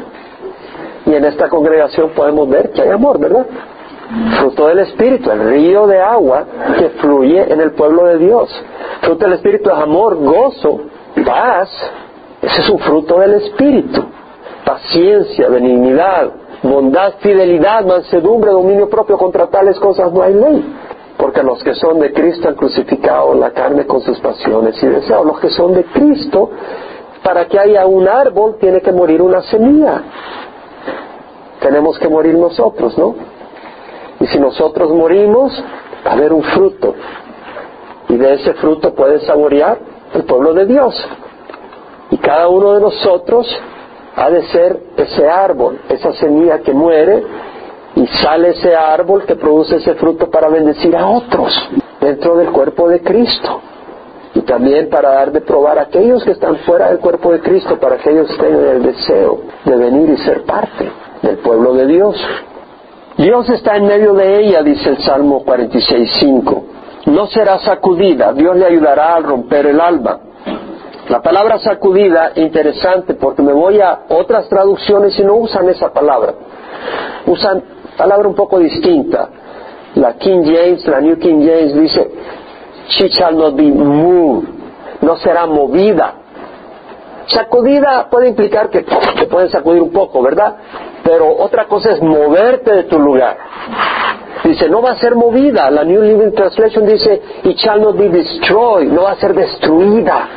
[1.04, 3.46] Y en esta congregación podemos ver que hay amor, ¿verdad?
[4.38, 6.44] Fruto del Espíritu, el río de agua
[6.78, 8.48] que fluye en el pueblo de Dios.
[9.02, 10.80] Fruto del Espíritu es amor, gozo,
[11.24, 11.70] paz.
[12.40, 14.04] Ese es un fruto del Espíritu.
[14.66, 16.30] Paciencia, benignidad,
[16.62, 19.16] bondad, fidelidad, mansedumbre, dominio propio.
[19.16, 20.76] Contra tales cosas no hay ley.
[21.16, 25.24] Porque los que son de Cristo han crucificado la carne con sus pasiones y deseos.
[25.24, 26.50] Los que son de Cristo,
[27.22, 30.02] para que haya un árbol, tiene que morir una semilla
[31.66, 33.14] tenemos que morir nosotros, ¿no?
[34.20, 35.52] Y si nosotros morimos,
[36.06, 36.94] va a haber un fruto.
[38.08, 39.78] Y de ese fruto puede saborear
[40.14, 40.94] el pueblo de Dios.
[42.10, 43.48] Y cada uno de nosotros
[44.16, 47.22] ha de ser ese árbol, esa semilla que muere
[47.94, 51.52] y sale ese árbol que produce ese fruto para bendecir a otros
[52.00, 53.60] dentro del cuerpo de Cristo.
[54.34, 57.78] Y también para dar de probar a aquellos que están fuera del cuerpo de Cristo,
[57.78, 60.90] para que ellos tengan el deseo de venir y ser parte
[61.22, 62.16] del pueblo de Dios.
[63.16, 66.62] Dios está en medio de ella, dice el Salmo 46.5.
[67.06, 70.20] No será sacudida, Dios le ayudará al romper el alba.
[71.08, 76.34] La palabra sacudida, interesante, porque me voy a otras traducciones y no usan esa palabra.
[77.26, 77.62] Usan
[77.96, 79.28] palabra un poco distinta.
[79.94, 82.10] La King James, la New King James dice,
[82.88, 84.48] she shall not be moved,
[85.00, 86.14] no será movida.
[87.28, 90.56] Sacudida puede implicar que te pueden sacudir un poco, ¿verdad?
[91.02, 93.36] Pero otra cosa es moverte de tu lugar.
[94.44, 95.70] Dice, no va a ser movida.
[95.70, 98.88] La New Living Translation dice, it shall not be destroyed.
[98.88, 100.28] No va a ser destruida.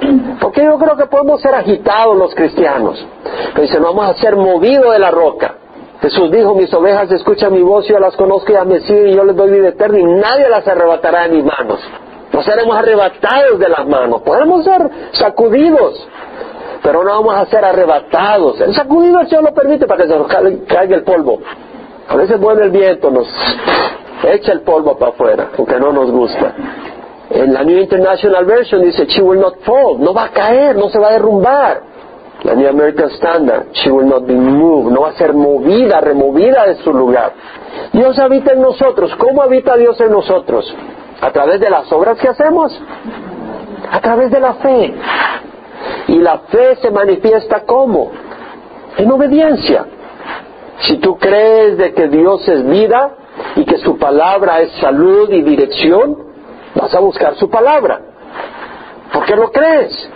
[0.40, 3.04] Porque yo creo que podemos ser agitados los cristianos.
[3.54, 5.54] Pero dice, no vamos a ser movidos de la roca.
[6.00, 9.14] Jesús dijo, mis ovejas escuchan mi voz, yo las conozco y ya me siguen y
[9.14, 11.80] yo les doy vida eterna y nadie las arrebatará de mis manos.
[12.32, 14.22] No seremos arrebatados de las manos.
[14.22, 16.06] Podemos ser sacudidos
[16.82, 18.60] pero no vamos a ser arrebatados.
[18.60, 21.40] El sacudido el Señor lo permite para que se nos caiga el polvo.
[22.08, 23.28] A veces vuelve el viento, nos
[24.24, 26.54] echa el polvo para afuera, porque no nos gusta.
[27.30, 30.88] En la New International Version dice, she will not fall, no va a caer, no
[30.88, 31.82] se va a derrumbar.
[32.42, 36.66] La New American Standard, she will not be moved, no va a ser movida, removida
[36.66, 37.32] de su lugar.
[37.92, 39.14] Dios habita en nosotros.
[39.16, 40.72] ¿Cómo habita Dios en nosotros?
[41.20, 42.80] ¿A través de las obras que hacemos?
[43.90, 44.94] A través de la fe.
[46.06, 48.12] Y la fe se manifiesta como?
[48.96, 49.84] En obediencia.
[50.80, 53.16] Si tú crees de que Dios es vida
[53.56, 56.27] y que su palabra es salud y dirección,
[56.78, 58.00] vas a buscar su palabra.
[59.12, 60.10] ¿Por qué lo crees?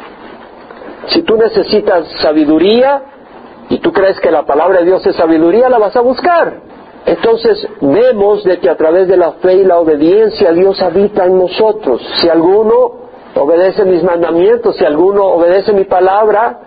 [1.09, 3.03] Si tú necesitas sabiduría
[3.68, 6.61] y tú crees que la palabra de Dios es sabiduría, la vas a buscar.
[7.05, 11.37] Entonces vemos de que a través de la fe y la obediencia Dios habita en
[11.37, 12.01] nosotros.
[12.18, 13.03] Si alguno
[13.35, 16.61] obedece mis mandamientos, si alguno obedece mi palabra,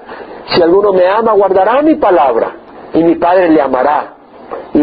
[0.48, 2.52] si alguno me ama, guardará mi palabra
[2.94, 4.15] y mi Padre le amará.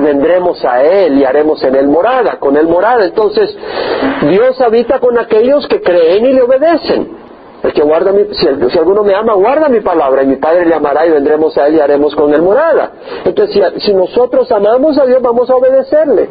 [0.02, 3.04] Vendremos a Él y haremos en Él morada, con Él morada.
[3.04, 3.56] Entonces,
[4.22, 7.22] Dios habita con aquellos que creen y le obedecen.
[7.62, 10.74] El que guarda mi, si, alguno me ama, guarda mi palabra y mi Padre le
[10.74, 12.90] amará y vendremos a Él y haremos con Él morada.
[13.24, 16.28] Entonces, si, si nosotros amamos a Dios, vamos a obedecerle.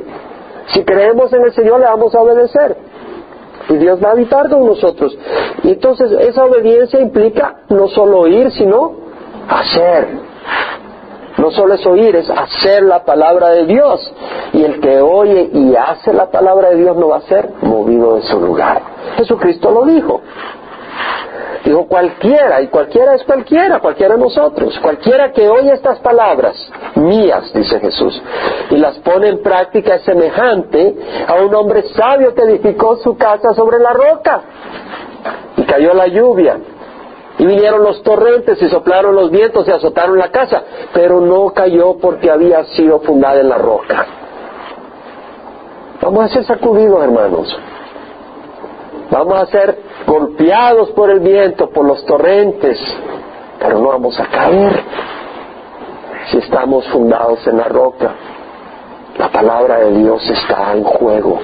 [0.68, 2.76] Si creemos en el Señor, le vamos a obedecer.
[3.70, 5.18] Y Dios va a habitar con nosotros.
[5.64, 8.94] Y entonces esa obediencia implica no solo oír, sino
[9.48, 10.31] hacer.
[11.42, 14.14] No solo es oír, es hacer la palabra de Dios.
[14.54, 18.18] Y el que oye y hace la palabra de Dios no va a ser movido
[18.18, 18.80] de su lugar.
[19.18, 20.22] Jesucristo lo dijo.
[21.66, 26.56] Dijo cualquiera, y cualquiera es cualquiera, cualquiera de nosotros, cualquiera que oye estas palabras
[26.96, 28.20] mías, dice Jesús,
[28.72, 30.96] y las pone en práctica es semejante
[31.28, 34.42] a un hombre sabio que edificó su casa sobre la roca,
[35.56, 36.58] y cayó la lluvia,
[37.42, 40.62] y vinieron los torrentes y soplaron los vientos y azotaron la casa,
[40.94, 44.06] pero no cayó porque había sido fundada en la roca.
[46.04, 47.58] Vamos a ser sacudidos, hermanos.
[49.10, 49.76] Vamos a ser
[50.06, 52.80] golpeados por el viento, por los torrentes,
[53.58, 54.84] pero no vamos a caer
[56.30, 58.12] si estamos fundados en la roca.
[59.18, 61.40] La palabra de Dios está en juego.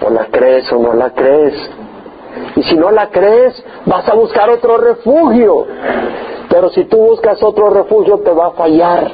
[0.00, 1.54] O la crees o no la crees.
[2.56, 5.66] Y si no la crees, vas a buscar otro refugio.
[6.48, 9.10] Pero si tú buscas otro refugio, te va a fallar.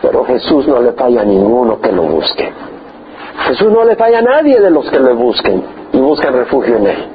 [0.00, 2.52] Pero Jesús no le falla a ninguno que lo busque.
[3.46, 6.86] Jesús no le falla a nadie de los que le busquen y buscan refugio en
[6.86, 7.08] Él.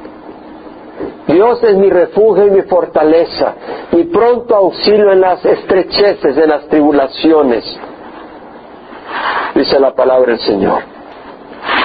[1.28, 3.54] Dios es mi refugio y mi fortaleza,
[3.92, 7.64] mi pronto auxilio en las estrecheces, en las tribulaciones,
[9.54, 10.82] dice la palabra del Señor.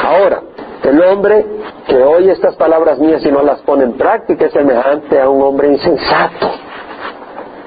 [0.02, 0.42] Ahora,
[0.82, 1.44] el hombre
[1.86, 5.42] que oye estas palabras mías y no las pone en práctica es semejante a un
[5.42, 6.50] hombre insensato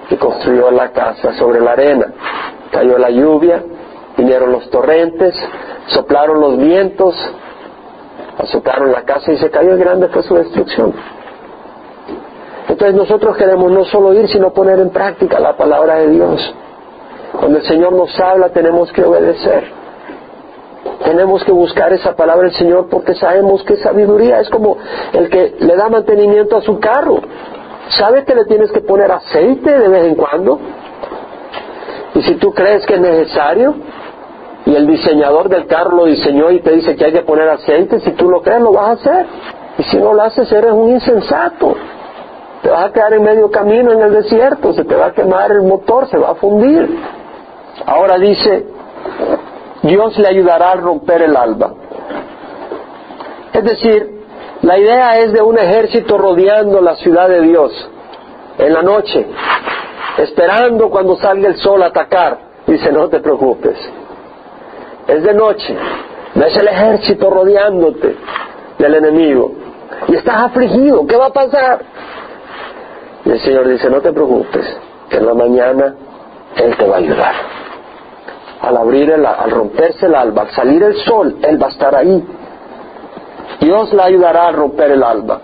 [0.10, 2.08] que construyó la casa sobre la arena.
[2.72, 3.64] Cayó la lluvia,
[4.18, 5.36] vinieron los torrentes,
[5.88, 7.16] soplaron los vientos,
[8.38, 10.94] azotaron la casa y se cayó y grande fue su destrucción.
[12.70, 16.54] Entonces nosotros queremos no solo ir, sino poner en práctica la palabra de Dios.
[17.34, 19.87] Cuando el Señor nos habla tenemos que obedecer.
[21.04, 24.78] Tenemos que buscar esa palabra del Señor porque sabemos que sabiduría es como
[25.14, 27.22] el que le da mantenimiento a su carro.
[27.90, 30.60] ¿Sabe que le tienes que poner aceite de vez en cuando?
[32.16, 33.76] Y si tú crees que es necesario,
[34.66, 38.02] y el diseñador del carro lo diseñó y te dice que hay que poner aceite,
[38.02, 39.26] si tú lo crees lo vas a hacer.
[39.78, 41.76] Y si no lo haces eres un insensato.
[42.62, 45.52] Te vas a quedar en medio camino en el desierto, se te va a quemar
[45.52, 47.00] el motor, se va a fundir.
[47.86, 48.66] Ahora dice,
[49.88, 51.74] Dios le ayudará a romper el alba.
[53.54, 54.18] Es decir,
[54.62, 57.72] la idea es de un ejército rodeando la ciudad de Dios
[58.58, 59.26] en la noche,
[60.18, 62.38] esperando cuando salga el sol a atacar.
[62.66, 63.78] Dice, no te preocupes,
[65.08, 65.76] es de noche,
[66.36, 68.16] ves el ejército rodeándote
[68.78, 69.54] del enemigo
[70.10, 71.80] y estás afligido, ¿qué va a pasar?
[73.24, 74.66] Y el Señor dice, no te preocupes,
[75.10, 75.96] que en la mañana
[76.58, 77.36] Él te va a ayudar.
[78.62, 81.96] Al abrir el, al romperse el alba, al salir el sol, Él va a estar
[81.96, 82.24] ahí.
[83.60, 85.42] Dios la ayudará a romper el alba.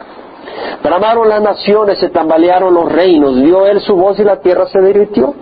[0.83, 4.79] Bramaron las naciones, se tambalearon los reinos, dio Él su voz y la tierra se
[4.81, 5.33] derritió.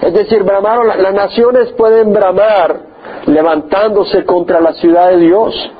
[0.00, 2.80] Es decir, bramaron, las naciones pueden bramar
[3.26, 5.72] levantándose contra la ciudad de Dios.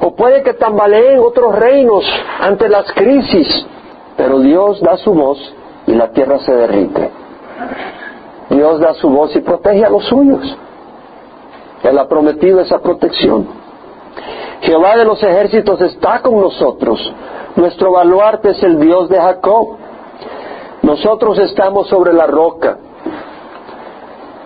[0.00, 2.04] O puede que tambaleen otros reinos
[2.40, 3.66] ante las crisis,
[4.16, 5.38] pero Dios da su voz
[5.86, 7.10] y la tierra se derrite.
[8.56, 10.56] Dios da su voz y protege a los suyos.
[11.82, 13.46] Él ha prometido esa protección.
[14.62, 17.12] Jehová de los ejércitos está con nosotros.
[17.56, 19.76] Nuestro baluarte es el Dios de Jacob.
[20.82, 22.78] Nosotros estamos sobre la roca.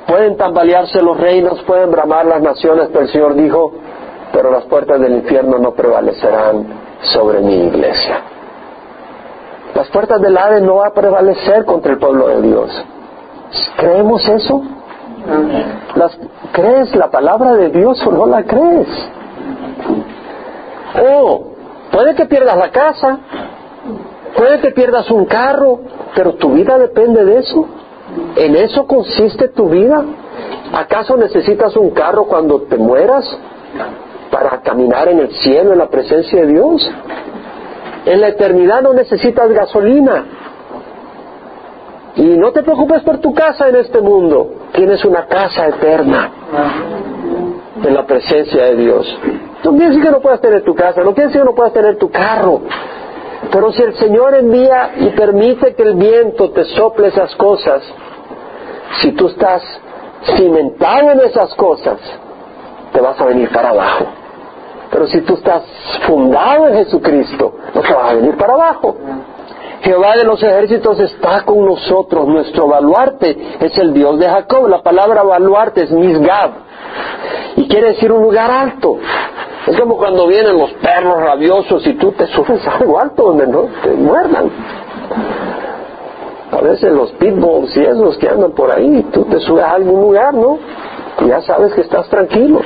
[0.06, 3.72] Pueden tambalearse los reinos, pueden bramar las naciones, pero el Señor dijo,
[4.32, 6.66] pero las puertas del infierno no prevalecerán
[7.02, 8.22] sobre mi iglesia.
[9.74, 12.84] Las puertas del Hades no va a prevalecer contra el pueblo de Dios.
[13.76, 14.62] ¿Creemos eso?
[16.52, 18.88] ¿Crees la palabra de Dios o no la crees?
[21.14, 21.46] O
[21.92, 23.18] puede que pierdas la casa,
[24.36, 25.80] Puede que pierdas un carro,
[26.14, 27.66] pero tu vida depende de eso.
[28.36, 30.04] ¿En eso consiste tu vida?
[30.72, 33.24] ¿Acaso necesitas un carro cuando te mueras
[34.30, 36.90] para caminar en el cielo en la presencia de Dios?
[38.06, 40.24] En la eternidad no necesitas gasolina.
[42.20, 44.50] Y no te preocupes por tu casa en este mundo.
[44.72, 46.30] Tienes una casa eterna
[47.82, 49.18] en la presencia de Dios.
[49.64, 52.10] No decir que no puedas tener tu casa, no decir que no puedas tener tu
[52.10, 52.60] carro.
[53.50, 57.82] Pero si el Señor envía y permite que el viento te sople esas cosas,
[59.00, 59.62] si tú estás
[60.36, 61.98] cimentado en esas cosas,
[62.92, 64.04] te vas a venir para abajo.
[64.90, 65.62] Pero si tú estás
[66.06, 68.94] fundado en Jesucristo, no te vas a venir para abajo.
[69.82, 72.26] Jehová de los ejércitos está con nosotros.
[72.26, 74.68] Nuestro baluarte es el Dios de Jacob.
[74.68, 76.50] La palabra baluarte es Misgab.
[77.56, 78.98] Y quiere decir un lugar alto.
[79.66, 83.46] Es como cuando vienen los perros rabiosos y tú te subes a algo alto donde
[83.46, 84.50] no te muerdan.
[86.50, 90.00] A veces los pitbulls y esos que andan por ahí, tú te subes a algún
[90.00, 90.58] lugar, ¿no?
[91.26, 92.60] Ya sabes que estás tranquilo.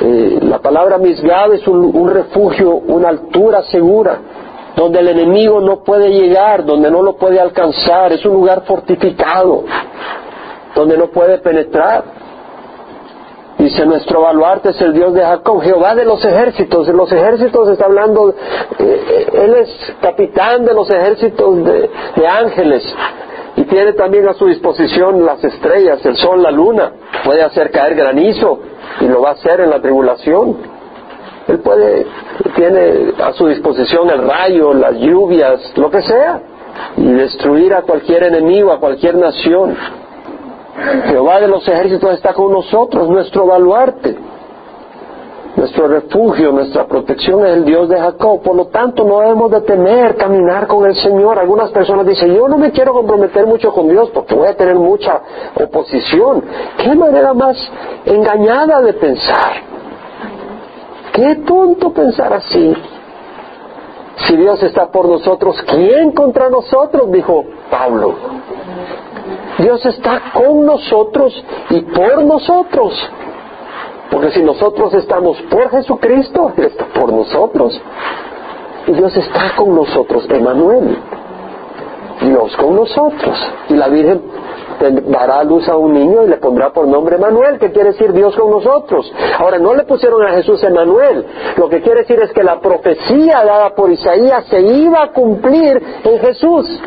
[0.00, 4.18] Eh, la palabra Misgab es un refugio, una altura segura
[4.76, 9.64] donde el enemigo no puede llegar, donde no lo puede alcanzar, es un lugar fortificado,
[10.74, 12.04] donde no puede penetrar.
[13.58, 16.86] Dice, nuestro baluarte es el Dios de Jacob, Jehová de los ejércitos.
[16.86, 18.34] De los ejércitos está hablando,
[18.78, 22.94] eh, Él es capitán de los ejércitos de, de ángeles
[23.56, 26.92] y tiene también a su disposición las estrellas, el sol, la luna.
[27.24, 28.60] Puede hacer caer granizo
[29.00, 30.58] y lo va a hacer en la tribulación.
[31.48, 32.06] Él puede,
[32.54, 36.40] tiene a su disposición el rayo, las lluvias, lo que sea,
[36.96, 39.76] y destruir a cualquier enemigo, a cualquier nación.
[41.06, 44.16] Jehová de los ejércitos está con nosotros, nuestro baluarte,
[45.56, 48.42] nuestro refugio, nuestra protección es el Dios de Jacob.
[48.42, 51.38] Por lo tanto, no debemos de temer caminar con el Señor.
[51.38, 54.74] Algunas personas dicen, yo no me quiero comprometer mucho con Dios porque voy a tener
[54.74, 55.18] mucha
[55.58, 56.44] oposición.
[56.76, 57.56] ¿Qué manera más
[58.04, 59.75] engañada de pensar?
[61.16, 62.76] Qué tonto pensar así.
[64.18, 67.10] Si Dios está por nosotros, ¿quién contra nosotros?
[67.10, 68.14] dijo Pablo.
[69.56, 72.92] Dios está con nosotros y por nosotros.
[74.10, 77.80] Porque si nosotros estamos por Jesucristo, Él está por nosotros.
[78.86, 80.98] Y Dios está con nosotros, Emanuel.
[82.20, 83.38] Dios con nosotros.
[83.70, 84.20] Y la Virgen
[84.78, 88.12] dará a luz a un niño y le pondrá por nombre Manuel, que quiere decir
[88.12, 89.12] Dios con nosotros.
[89.38, 93.44] Ahora, no le pusieron a Jesús Emanuel, lo que quiere decir es que la profecía
[93.44, 96.80] dada por Isaías se iba a cumplir en Jesús,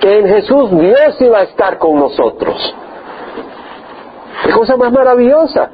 [0.00, 2.74] que en Jesús Dios iba a estar con nosotros.
[4.44, 5.70] Qué cosa más maravillosa.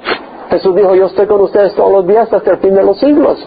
[0.50, 3.38] Jesús dijo, yo estoy con ustedes todos los días hasta el fin de los siglos.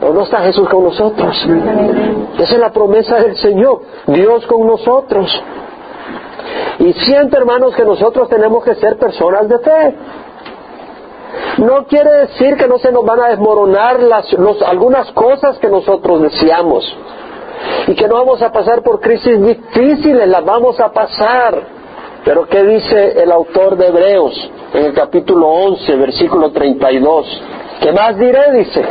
[0.00, 1.36] ¿O no está Jesús con nosotros?
[2.38, 5.28] Esa es la promesa del Señor, Dios con nosotros.
[6.78, 9.94] Y siento, hermanos, que nosotros tenemos que ser personas de fe.
[11.58, 14.26] No quiere decir que no se nos van a desmoronar las,
[14.66, 16.84] algunas cosas que nosotros deseamos
[17.88, 21.78] y que no vamos a pasar por crisis difíciles, las vamos a pasar.
[22.24, 27.42] Pero ¿qué dice el autor de Hebreos en el capítulo 11, versículo 32?
[27.80, 28.52] ¿Qué más diré?
[28.52, 28.84] Dice.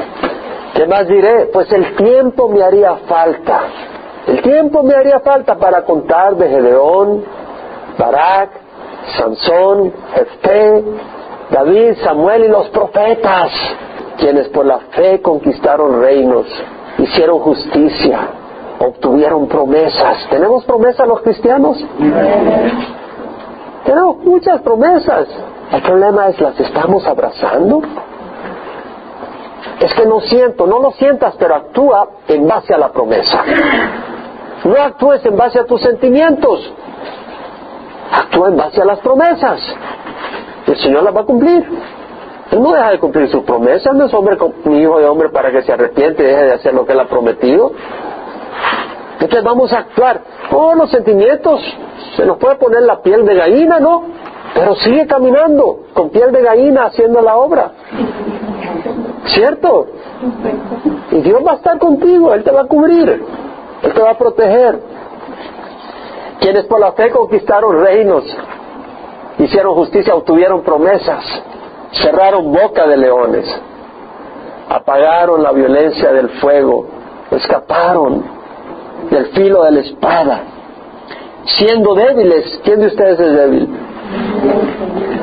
[0.73, 1.49] ¿Qué más diré?
[1.53, 3.61] Pues el tiempo me haría falta.
[4.27, 7.23] El tiempo me haría falta para contar de Gedeón,
[7.97, 8.49] Barak,
[9.17, 10.83] Sansón, Jefté,
[11.49, 13.51] David, Samuel y los profetas,
[14.17, 16.45] quienes por la fe conquistaron reinos,
[16.97, 18.19] hicieron justicia,
[18.79, 20.27] obtuvieron promesas.
[20.29, 21.83] ¿Tenemos promesas los cristianos?
[23.85, 25.27] Tenemos muchas promesas.
[25.71, 27.81] El problema es, ¿las estamos abrazando?
[29.79, 33.43] Es que no siento, no lo sientas, pero actúa en base a la promesa.
[34.63, 36.73] No actúes en base a tus sentimientos
[38.11, 39.61] actúa en base a las promesas.
[40.65, 41.65] El Señor las va a cumplir.
[42.51, 45.51] Él no deja de cumplir sus promesas, no es hombre mi hijo de hombre para
[45.51, 47.71] que se arrepiente y deje de hacer lo que él ha prometido.
[49.13, 50.21] Entonces vamos a actuar.
[50.51, 51.61] Oh, los sentimientos,
[52.15, 54.03] se nos puede poner la piel de gallina, ¿no?
[54.53, 57.71] Pero sigue caminando con piel de gallina haciendo la obra.
[59.25, 59.87] ¿Cierto?
[61.11, 63.23] Y Dios va a estar contigo, Él te va a cubrir,
[63.83, 64.79] Él te va a proteger
[66.39, 68.23] quienes por la fe conquistaron reinos,
[69.39, 71.23] hicieron justicia, obtuvieron promesas,
[71.91, 73.45] cerraron boca de leones,
[74.69, 76.87] apagaron la violencia del fuego,
[77.31, 78.23] escaparon
[79.09, 80.41] del filo de la espada,
[81.45, 83.69] siendo débiles, ¿quién de ustedes es débil?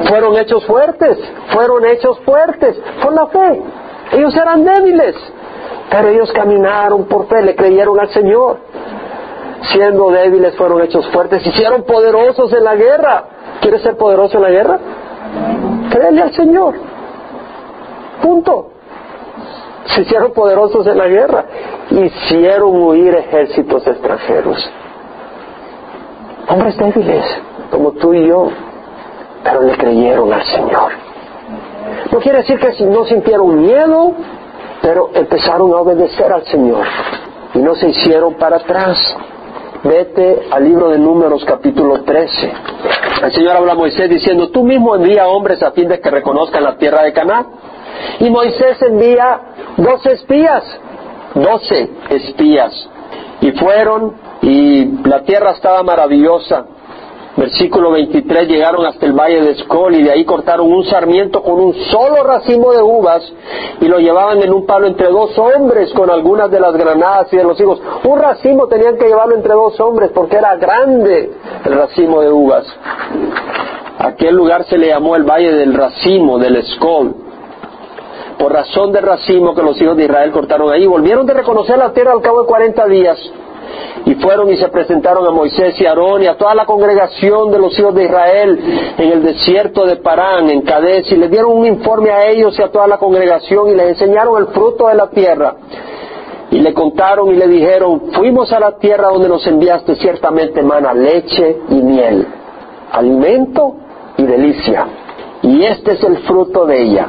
[0.09, 1.19] Fueron hechos fuertes,
[1.53, 3.63] fueron hechos fuertes por la fe.
[4.13, 5.17] Ellos eran débiles
[5.91, 8.59] Pero ellos caminaron por fe, le creyeron al Señor.
[9.73, 13.25] Siendo débiles fueron hechos fuertes, hicieron poderosos en la guerra.
[13.61, 14.79] ¿Quieres ser poderoso en la guerra?
[15.91, 16.75] Créele al Señor.
[18.23, 18.71] Punto.
[19.87, 21.45] Se hicieron poderosos en la guerra.
[21.91, 24.71] Hicieron huir ejércitos extranjeros.
[26.49, 27.25] Hombres débiles,
[27.71, 28.49] como tú y yo,
[29.43, 30.93] pero le creyeron al Señor.
[32.13, 34.13] No quiere decir que no sintieron miedo,
[34.83, 36.87] pero empezaron a obedecer al Señor
[37.55, 38.99] y no se hicieron para atrás.
[39.85, 42.53] Vete al libro de Números capítulo 13.
[43.23, 46.65] El Señor habla a Moisés diciendo, tú mismo envía hombres a fin de que reconozcan
[46.65, 47.49] la tierra de Canaán.
[48.19, 49.41] Y Moisés envía
[49.77, 50.65] doce espías,
[51.35, 52.73] doce espías.
[53.43, 56.65] Y fueron y la tierra estaba maravillosa.
[57.37, 61.59] Versículo 23, llegaron hasta el valle de Escol y de ahí cortaron un sarmiento con
[61.59, 63.25] un solo racimo de uvas
[63.81, 67.37] y lo llevaban en un palo entre dos hombres con algunas de las granadas y
[67.37, 67.83] de los higos.
[68.05, 71.33] Un racimo tenían que llevarlo entre dos hombres porque era grande
[71.65, 72.67] el racimo de uvas.
[73.99, 77.17] Aquel lugar se le llamó el valle del racimo, del Escol
[78.39, 80.87] por razón del racimo que los hijos de Israel cortaron ahí.
[80.87, 83.19] Volvieron de reconocer la tierra al cabo de cuarenta días
[84.07, 87.59] y fueron y se presentaron a Moisés y Aarón y a toda la congregación de
[87.59, 88.59] los hijos de Israel
[88.99, 92.63] en el desierto de Parán, en Cades, y les dieron un informe a ellos y
[92.63, 95.57] a toda la congregación y les enseñaron el fruto de la tierra.
[96.51, 100.93] Y le contaron y le dijeron, fuimos a la tierra donde nos enviaste ciertamente mana,
[100.93, 102.27] leche y miel,
[102.93, 103.75] alimento
[104.19, 104.87] y delicia.
[105.43, 107.09] Y este es el fruto de ella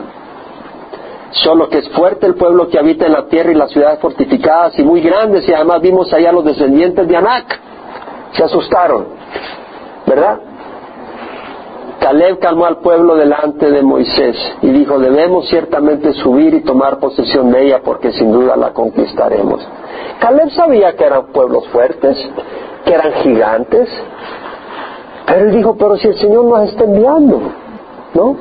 [1.31, 4.77] solo que es fuerte el pueblo que habita en la tierra y las ciudades fortificadas
[4.79, 7.59] y muy grandes y además vimos allá los descendientes de Anac.
[8.33, 9.07] Se asustaron,
[10.05, 10.39] ¿verdad?
[11.99, 17.51] Caleb calmó al pueblo delante de Moisés y dijo, debemos ciertamente subir y tomar posesión
[17.51, 19.67] de ella porque sin duda la conquistaremos.
[20.19, 22.17] Caleb sabía que eran pueblos fuertes,
[22.85, 23.89] que eran gigantes,
[25.25, 27.41] pero él dijo, pero si el Señor nos está enviando,
[28.13, 28.37] ¿no?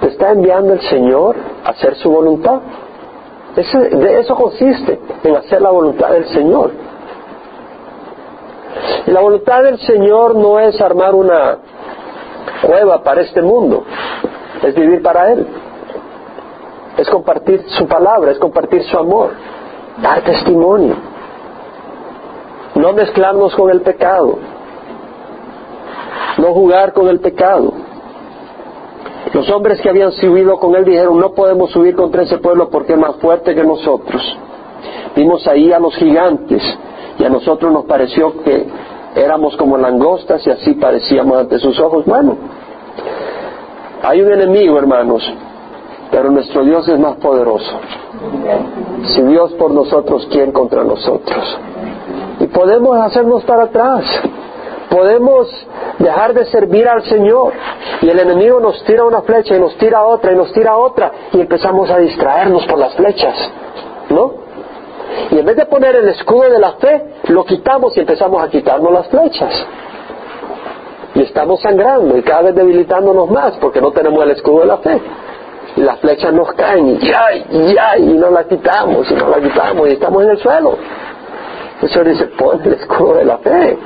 [0.00, 2.60] Te está enviando el Señor a hacer su voluntad.
[3.54, 6.70] de eso consiste, en hacer la voluntad del Señor.
[9.06, 11.58] Y la voluntad del Señor no es armar una
[12.62, 13.84] cueva para este mundo,
[14.62, 15.46] es vivir para Él.
[16.96, 19.30] Es compartir su palabra, es compartir su amor,
[20.02, 20.96] dar testimonio.
[22.74, 24.38] No mezclarnos con el pecado,
[26.38, 27.72] no jugar con el pecado.
[29.32, 32.92] Los hombres que habían subido con él dijeron, no podemos subir contra ese pueblo porque
[32.92, 34.22] es más fuerte que nosotros.
[35.14, 36.62] Vimos ahí a los gigantes
[37.18, 38.66] y a nosotros nos pareció que
[39.16, 42.04] éramos como langostas y así parecíamos ante sus ojos.
[42.04, 42.36] Bueno,
[44.02, 45.22] hay un enemigo, hermanos,
[46.10, 47.80] pero nuestro Dios es más poderoso.
[49.06, 51.58] Si Dios por nosotros, ¿quién contra nosotros?
[52.40, 54.04] Y podemos hacernos para atrás
[54.96, 55.48] podemos
[55.98, 57.52] dejar de servir al Señor
[58.02, 61.12] y el enemigo nos tira una flecha y nos tira otra y nos tira otra
[61.32, 63.34] y empezamos a distraernos por las flechas,
[64.10, 64.46] ¿no?
[65.30, 68.48] Y en vez de poner el escudo de la fe, lo quitamos y empezamos a
[68.48, 69.66] quitarnos las flechas.
[71.14, 74.76] Y estamos sangrando y cada vez debilitándonos más porque no tenemos el escudo de la
[74.78, 75.00] fe.
[75.76, 79.28] Y las flechas nos caen y ya, y ya, y no la quitamos, y no
[79.28, 80.76] la quitamos y estamos en el suelo.
[81.80, 83.78] El Señor dice, pon el escudo de la fe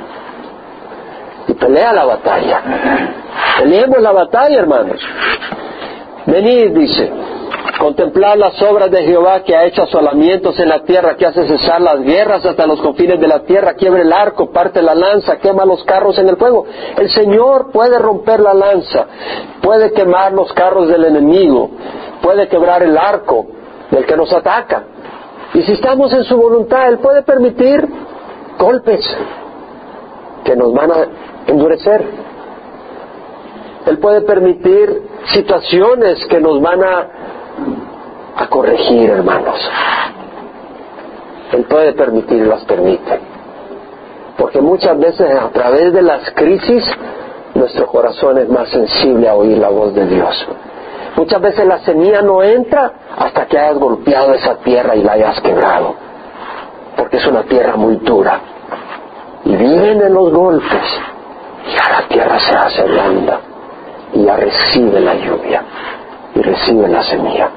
[1.60, 2.62] pelea la batalla.
[3.58, 5.00] Peleemos la batalla, hermanos.
[6.26, 7.12] Venid, dice,
[7.78, 11.80] contemplar las obras de Jehová que ha hecho asolamientos en la tierra, que hace cesar
[11.80, 15.64] las guerras hasta los confines de la tierra, quiebre el arco, parte la lanza, quema
[15.64, 16.66] los carros en el fuego.
[16.96, 19.06] El Señor puede romper la lanza,
[19.62, 21.70] puede quemar los carros del enemigo,
[22.22, 23.46] puede quebrar el arco
[23.90, 24.84] del que nos ataca.
[25.54, 27.88] Y si estamos en su voluntad, Él puede permitir
[28.58, 29.00] golpes
[30.44, 32.04] que nos van a endurecer.
[33.86, 37.06] Él puede permitir situaciones que nos van a,
[38.48, 39.58] corregir, hermanos.
[41.52, 43.20] Él puede permitir las permite.
[44.36, 46.84] Porque muchas veces a través de las crisis
[47.54, 50.46] nuestro corazón es más sensible a oír la voz de Dios.
[51.16, 55.40] Muchas veces la semilla no entra hasta que hayas golpeado esa tierra y la hayas
[55.40, 55.94] quebrado.
[56.96, 58.40] Porque es una tierra muy dura.
[59.44, 61.00] Y viven en los golpes
[61.66, 63.40] ya la tierra se hace blanda
[64.12, 65.62] y ya recibe la lluvia
[66.34, 67.50] y recibe la semilla.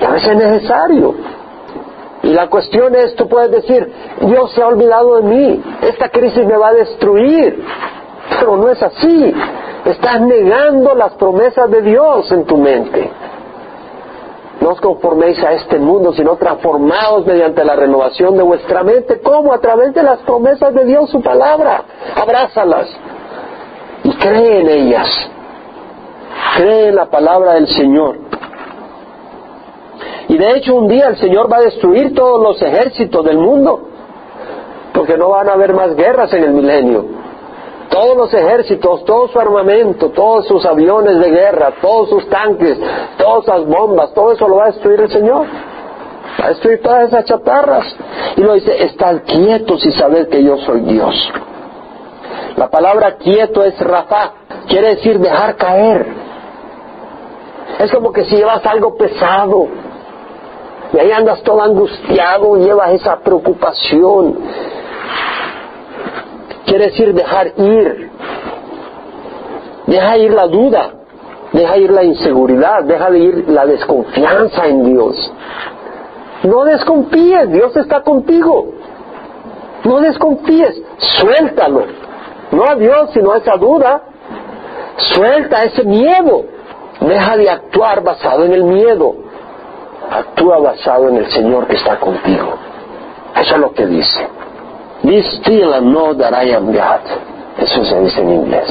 [0.00, 1.14] Y a veces es necesario.
[2.22, 3.92] Y la cuestión es, tú puedes decir,
[4.22, 7.64] Dios se ha olvidado de mí, esta crisis me va a destruir.
[8.40, 9.34] Pero no es así.
[9.84, 13.10] Estás negando las promesas de Dios en tu mente.
[14.64, 19.20] No os conforméis a este mundo, sino transformaos mediante la renovación de vuestra mente.
[19.20, 19.52] ¿Cómo?
[19.52, 21.84] A través de las promesas de Dios, su palabra.
[22.16, 22.88] Abrázalas
[24.04, 25.06] y cree en ellas.
[26.56, 28.16] Cree en la palabra del Señor.
[30.28, 33.82] Y de hecho un día el Señor va a destruir todos los ejércitos del mundo,
[34.94, 37.04] porque no van a haber más guerras en el milenio.
[37.94, 42.76] Todos los ejércitos, todo su armamento, todos sus aviones de guerra, todos sus tanques,
[43.16, 45.46] todas las bombas, todo eso lo va a destruir el Señor.
[46.40, 47.86] Va a destruir todas esas chatarras.
[48.36, 51.14] Y lo dice, estad quietos y sabed que yo soy Dios.
[52.56, 54.32] La palabra quieto es rafa,
[54.66, 56.04] quiere decir dejar caer.
[57.78, 59.68] Es como que si llevas algo pesado
[60.92, 64.36] y ahí andas todo angustiado, llevas esa preocupación.
[66.74, 68.10] Quiere decir dejar ir.
[69.86, 70.90] Deja ir la duda,
[71.52, 75.32] deja ir la inseguridad, deja de ir la desconfianza en Dios.
[76.42, 78.72] No desconfíes, Dios está contigo.
[79.84, 81.84] No desconfíes, suéltalo.
[82.50, 84.02] No a Dios, sino a esa duda.
[84.96, 86.42] Suelta ese miedo.
[86.98, 89.14] Deja de actuar basado en el miedo.
[90.10, 92.58] Actúa basado en el Señor que está contigo.
[93.36, 94.28] Eso es lo que dice.
[95.04, 97.02] Be still and know that I am God.
[97.58, 98.68] Eso se dice en inglés.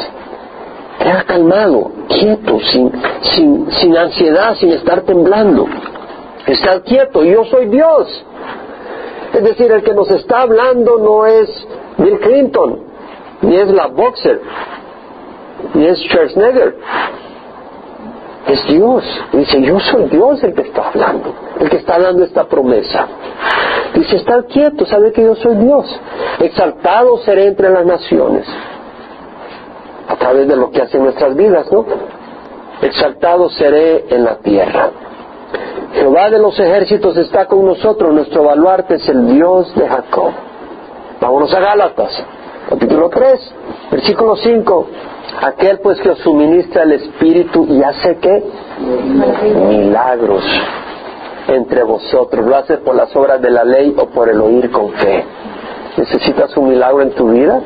[0.98, 5.68] Queda calmado, quieto, sin, sin, sin ansiedad, sin estar temblando.
[6.48, 8.26] Estar quieto, yo soy Dios.
[9.34, 11.50] Es decir, el que nos está hablando no es
[11.98, 12.80] Bill Clinton,
[13.42, 14.42] ni es la boxer,
[15.74, 16.78] ni es Schwarzenegger.
[18.48, 19.04] Es Dios.
[19.32, 23.08] Dice, yo soy Dios el que está hablando, el que está dando esta promesa.
[23.94, 25.86] Dice, estar quieto, sabe que yo soy Dios.
[26.40, 28.46] Exaltado seré entre las naciones.
[30.08, 31.86] A través de lo que hacen nuestras vidas, ¿no?
[32.82, 34.90] Exaltado seré en la tierra.
[35.94, 40.32] Jehová de los ejércitos está con nosotros, nuestro baluarte es el Dios de Jacob.
[41.22, 42.24] Vámonos a Gálatas,
[42.70, 43.54] capítulo 3,
[43.92, 44.88] versículo 5.
[45.42, 48.44] Aquel pues que os suministra el Espíritu y hace qué?
[49.70, 50.44] Milagros
[51.48, 52.46] entre vosotros.
[52.46, 55.24] ¿Lo hace por las obras de la ley o por el oír con fe?
[55.98, 57.62] ¿Necesitas un milagro en tu vida?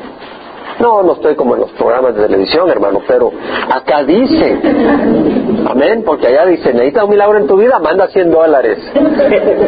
[0.80, 3.32] No, no estoy como en los programas de televisión, hermano, pero
[3.68, 4.60] acá dice,
[5.68, 8.78] amén, porque allá dice, necesitas un milagro en tu vida, manda 100 dólares.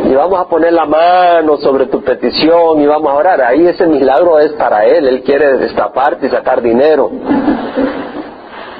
[0.08, 3.40] Y vamos a poner la mano sobre tu petición y vamos a orar.
[3.40, 7.10] Ahí ese milagro es para él, él quiere destaparte y sacar dinero.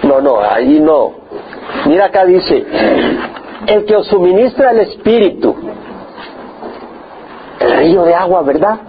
[0.05, 1.13] No, no, ahí no.
[1.87, 2.65] Mira acá dice,
[3.67, 5.55] el que os suministra el Espíritu,
[7.61, 8.81] el río de agua, ¿verdad?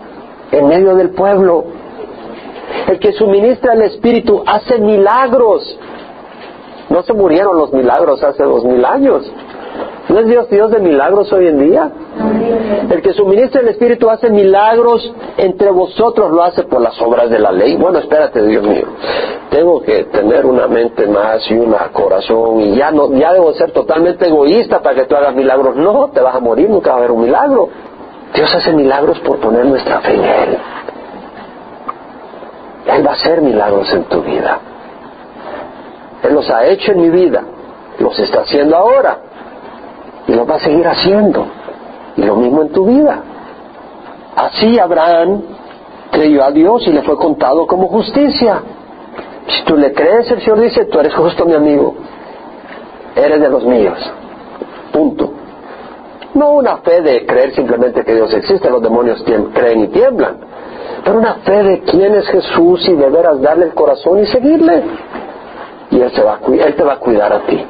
[0.51, 1.65] En medio del pueblo.
[2.87, 5.77] El que suministra el Espíritu hace milagros.
[6.89, 9.31] No se murieron los milagros hace dos mil años.
[10.09, 11.91] ¿No es Dios Dios de milagros hoy en día?
[12.89, 17.39] El que suministra el Espíritu hace milagros entre vosotros, lo hace por las obras de
[17.39, 17.75] la ley.
[17.75, 18.85] Bueno, espérate, Dios mío.
[19.49, 23.71] Tengo que tener una mente más y un corazón y ya no, ya debo ser
[23.71, 25.75] totalmente egoísta para que tú hagas milagros.
[25.75, 27.69] No, te vas a morir, nunca va a haber un milagro.
[28.33, 30.57] Dios hace milagros por poner nuestra fe en Él.
[32.87, 34.59] Él va a hacer milagros en tu vida.
[36.23, 37.43] Él los ha hecho en mi vida,
[37.99, 39.17] los está haciendo ahora
[40.27, 41.45] y los va a seguir haciendo.
[42.21, 43.23] Lo mismo en tu vida.
[44.35, 45.41] Así Abraham
[46.11, 48.61] creyó a Dios y le fue contado como justicia.
[49.47, 51.95] Si tú le crees, el Señor dice, tú eres justo mi amigo,
[53.15, 53.97] eres de los míos.
[54.93, 55.33] Punto.
[56.33, 60.37] No una fe de creer simplemente que Dios existe, los demonios creen y tiemblan,
[61.03, 64.83] pero una fe de quién es Jesús y de veras darle el corazón y seguirle.
[65.89, 67.65] Y Él, se va a, él te va a cuidar a ti.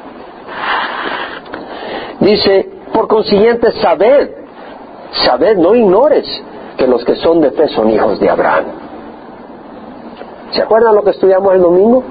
[2.20, 4.41] Dice, por consiguiente, sabed,
[5.12, 6.26] sabed, no ignores
[6.76, 8.64] que los que son de fe son hijos de Abraham.
[10.52, 12.02] ¿Se acuerdan lo que estudiamos el domingo?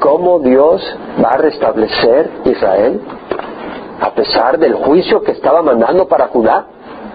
[0.00, 0.80] ¿Cómo Dios
[1.22, 3.00] va a restablecer Israel
[4.00, 6.66] a pesar del juicio que estaba mandando para Judá?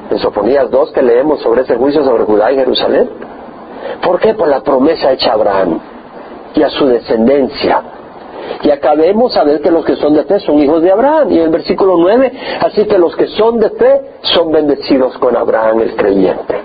[0.09, 3.09] En Sofonías 2 que leemos sobre ese juicio sobre Judá y Jerusalén.
[4.01, 4.33] ¿Por qué?
[4.33, 5.79] Por la promesa hecha a Abraham
[6.55, 7.81] y a su descendencia.
[8.63, 11.31] Y acabemos a ver que los que son de fe son hijos de Abraham.
[11.31, 12.31] Y en el versículo 9,
[12.61, 16.55] así que los que son de fe son bendecidos con Abraham el creyente.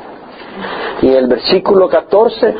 [1.02, 2.54] Y en el versículo 14,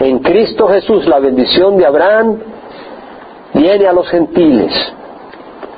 [0.00, 2.38] en Cristo Jesús la bendición de Abraham
[3.54, 4.72] viene a los gentiles,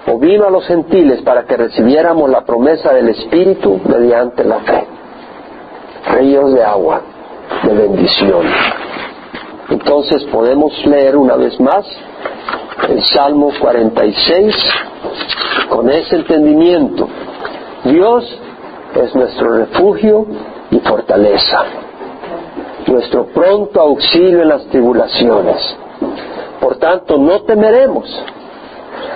[0.07, 4.87] o vino a los gentiles para que recibiéramos la promesa del Espíritu mediante la fe.
[6.13, 7.01] Ríos de agua,
[7.63, 8.47] de bendición.
[9.69, 11.87] Entonces podemos leer una vez más
[12.89, 14.57] el Salmo 46,
[15.69, 17.09] con ese entendimiento.
[17.85, 18.25] Dios
[18.95, 20.27] es nuestro refugio
[20.71, 21.65] y fortaleza,
[22.87, 25.77] nuestro pronto auxilio en las tribulaciones.
[26.61, 28.09] Por tanto, no temeremos,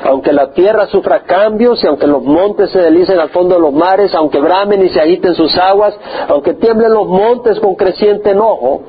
[0.04, 3.72] aunque la tierra sufra cambios y aunque los montes se delicen al fondo de los
[3.72, 5.94] mares, aunque bramen y se agiten sus aguas,
[6.28, 8.82] aunque tiemblen los montes con creciente enojo,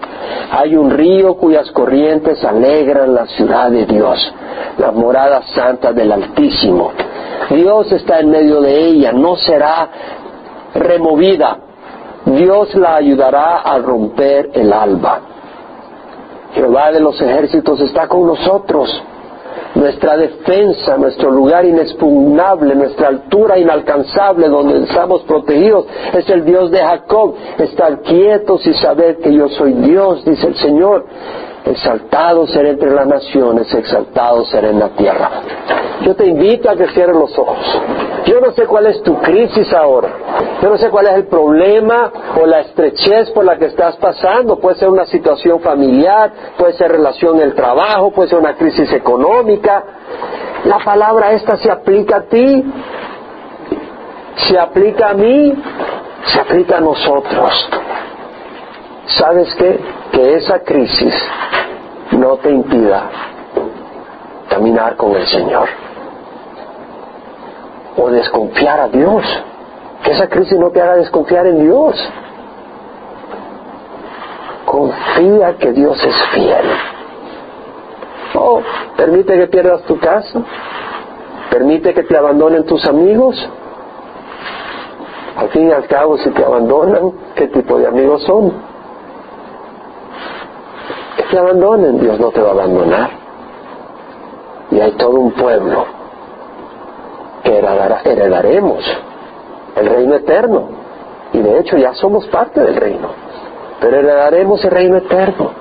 [0.52, 4.34] hay un río cuyas corrientes alegran la ciudad de Dios,
[4.78, 6.91] la morada santa del Altísimo.
[7.50, 9.89] Dios está en medio de ella, no será
[10.74, 11.60] removida.
[12.26, 15.20] Dios la ayudará a romper el alba.
[16.54, 18.89] Jehová de los ejércitos está con nosotros.
[19.76, 26.80] Nuestra defensa, nuestro lugar inexpugnable, nuestra altura inalcanzable donde estamos protegidos es el Dios de
[26.80, 27.36] Jacob.
[27.57, 31.05] Estad quietos y sabed que yo soy Dios, dice el Señor.
[31.66, 35.30] Exaltado seré entre las naciones, exaltado seré en la tierra.
[36.01, 37.82] Yo te invito a que cierres los ojos.
[38.26, 40.09] Yo no sé cuál es tu crisis ahora.
[40.61, 44.59] Yo no sé cuál es el problema o la estrechez por la que estás pasando.
[44.59, 48.91] Puede ser una situación familiar, puede ser relación en el trabajo, puede ser una crisis
[48.93, 49.84] económica.
[50.66, 52.63] La palabra esta se aplica a ti,
[54.36, 55.53] se aplica a mí,
[56.26, 57.70] se aplica a nosotros.
[59.07, 59.80] ¿Sabes qué?
[60.11, 61.13] Que esa crisis
[62.26, 63.03] no te impida
[64.49, 65.69] caminar con el Señor
[67.97, 69.23] o desconfiar a Dios.
[70.03, 71.95] Que esa crisis no te haga desconfiar en Dios.
[74.65, 76.65] Confía que Dios es fiel.
[78.34, 78.59] Oh,
[78.97, 80.41] permite que pierdas tu casa.
[81.51, 83.36] Permite que te abandonen tus amigos.
[85.38, 88.74] Al fin y al cabo, si te abandonan, ¿qué tipo de amigos son?
[91.38, 93.09] Abandonen, Dios no te va a abandonar.
[94.71, 95.86] Y hay todo un pueblo
[97.43, 98.83] que heredaremos
[99.75, 100.69] el reino eterno.
[101.33, 103.09] Y de hecho ya somos parte del reino.
[103.79, 105.51] Pero heredaremos el reino eterno.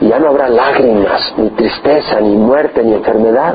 [0.00, 3.54] Y ya no habrá lágrimas, ni tristeza, ni muerte, ni enfermedad.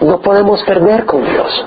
[0.00, 1.66] No podemos perder con Dios.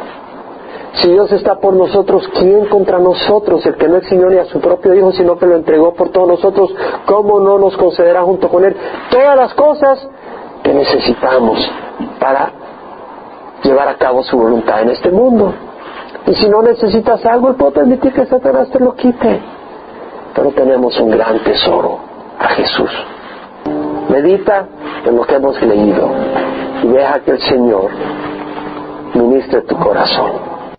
[0.93, 3.65] Si Dios está por nosotros, ¿quién contra nosotros?
[3.65, 6.27] El que no eximió ni a su propio Hijo, sino que lo entregó por todos
[6.27, 6.73] nosotros,
[7.05, 8.75] ¿cómo no nos concederá junto con Él
[9.09, 10.05] todas las cosas
[10.63, 11.59] que necesitamos
[12.19, 12.51] para
[13.63, 15.53] llevar a cabo su voluntad en este mundo?
[16.27, 19.39] Y si no necesitas algo, Él puede permitir que Satanás te lo quite.
[20.35, 21.99] Pero tenemos un gran tesoro,
[22.37, 22.91] a Jesús.
[24.09, 24.67] Medita
[25.05, 26.09] en lo que hemos leído
[26.83, 27.91] y deja que el Señor
[29.13, 30.60] ministre tu corazón.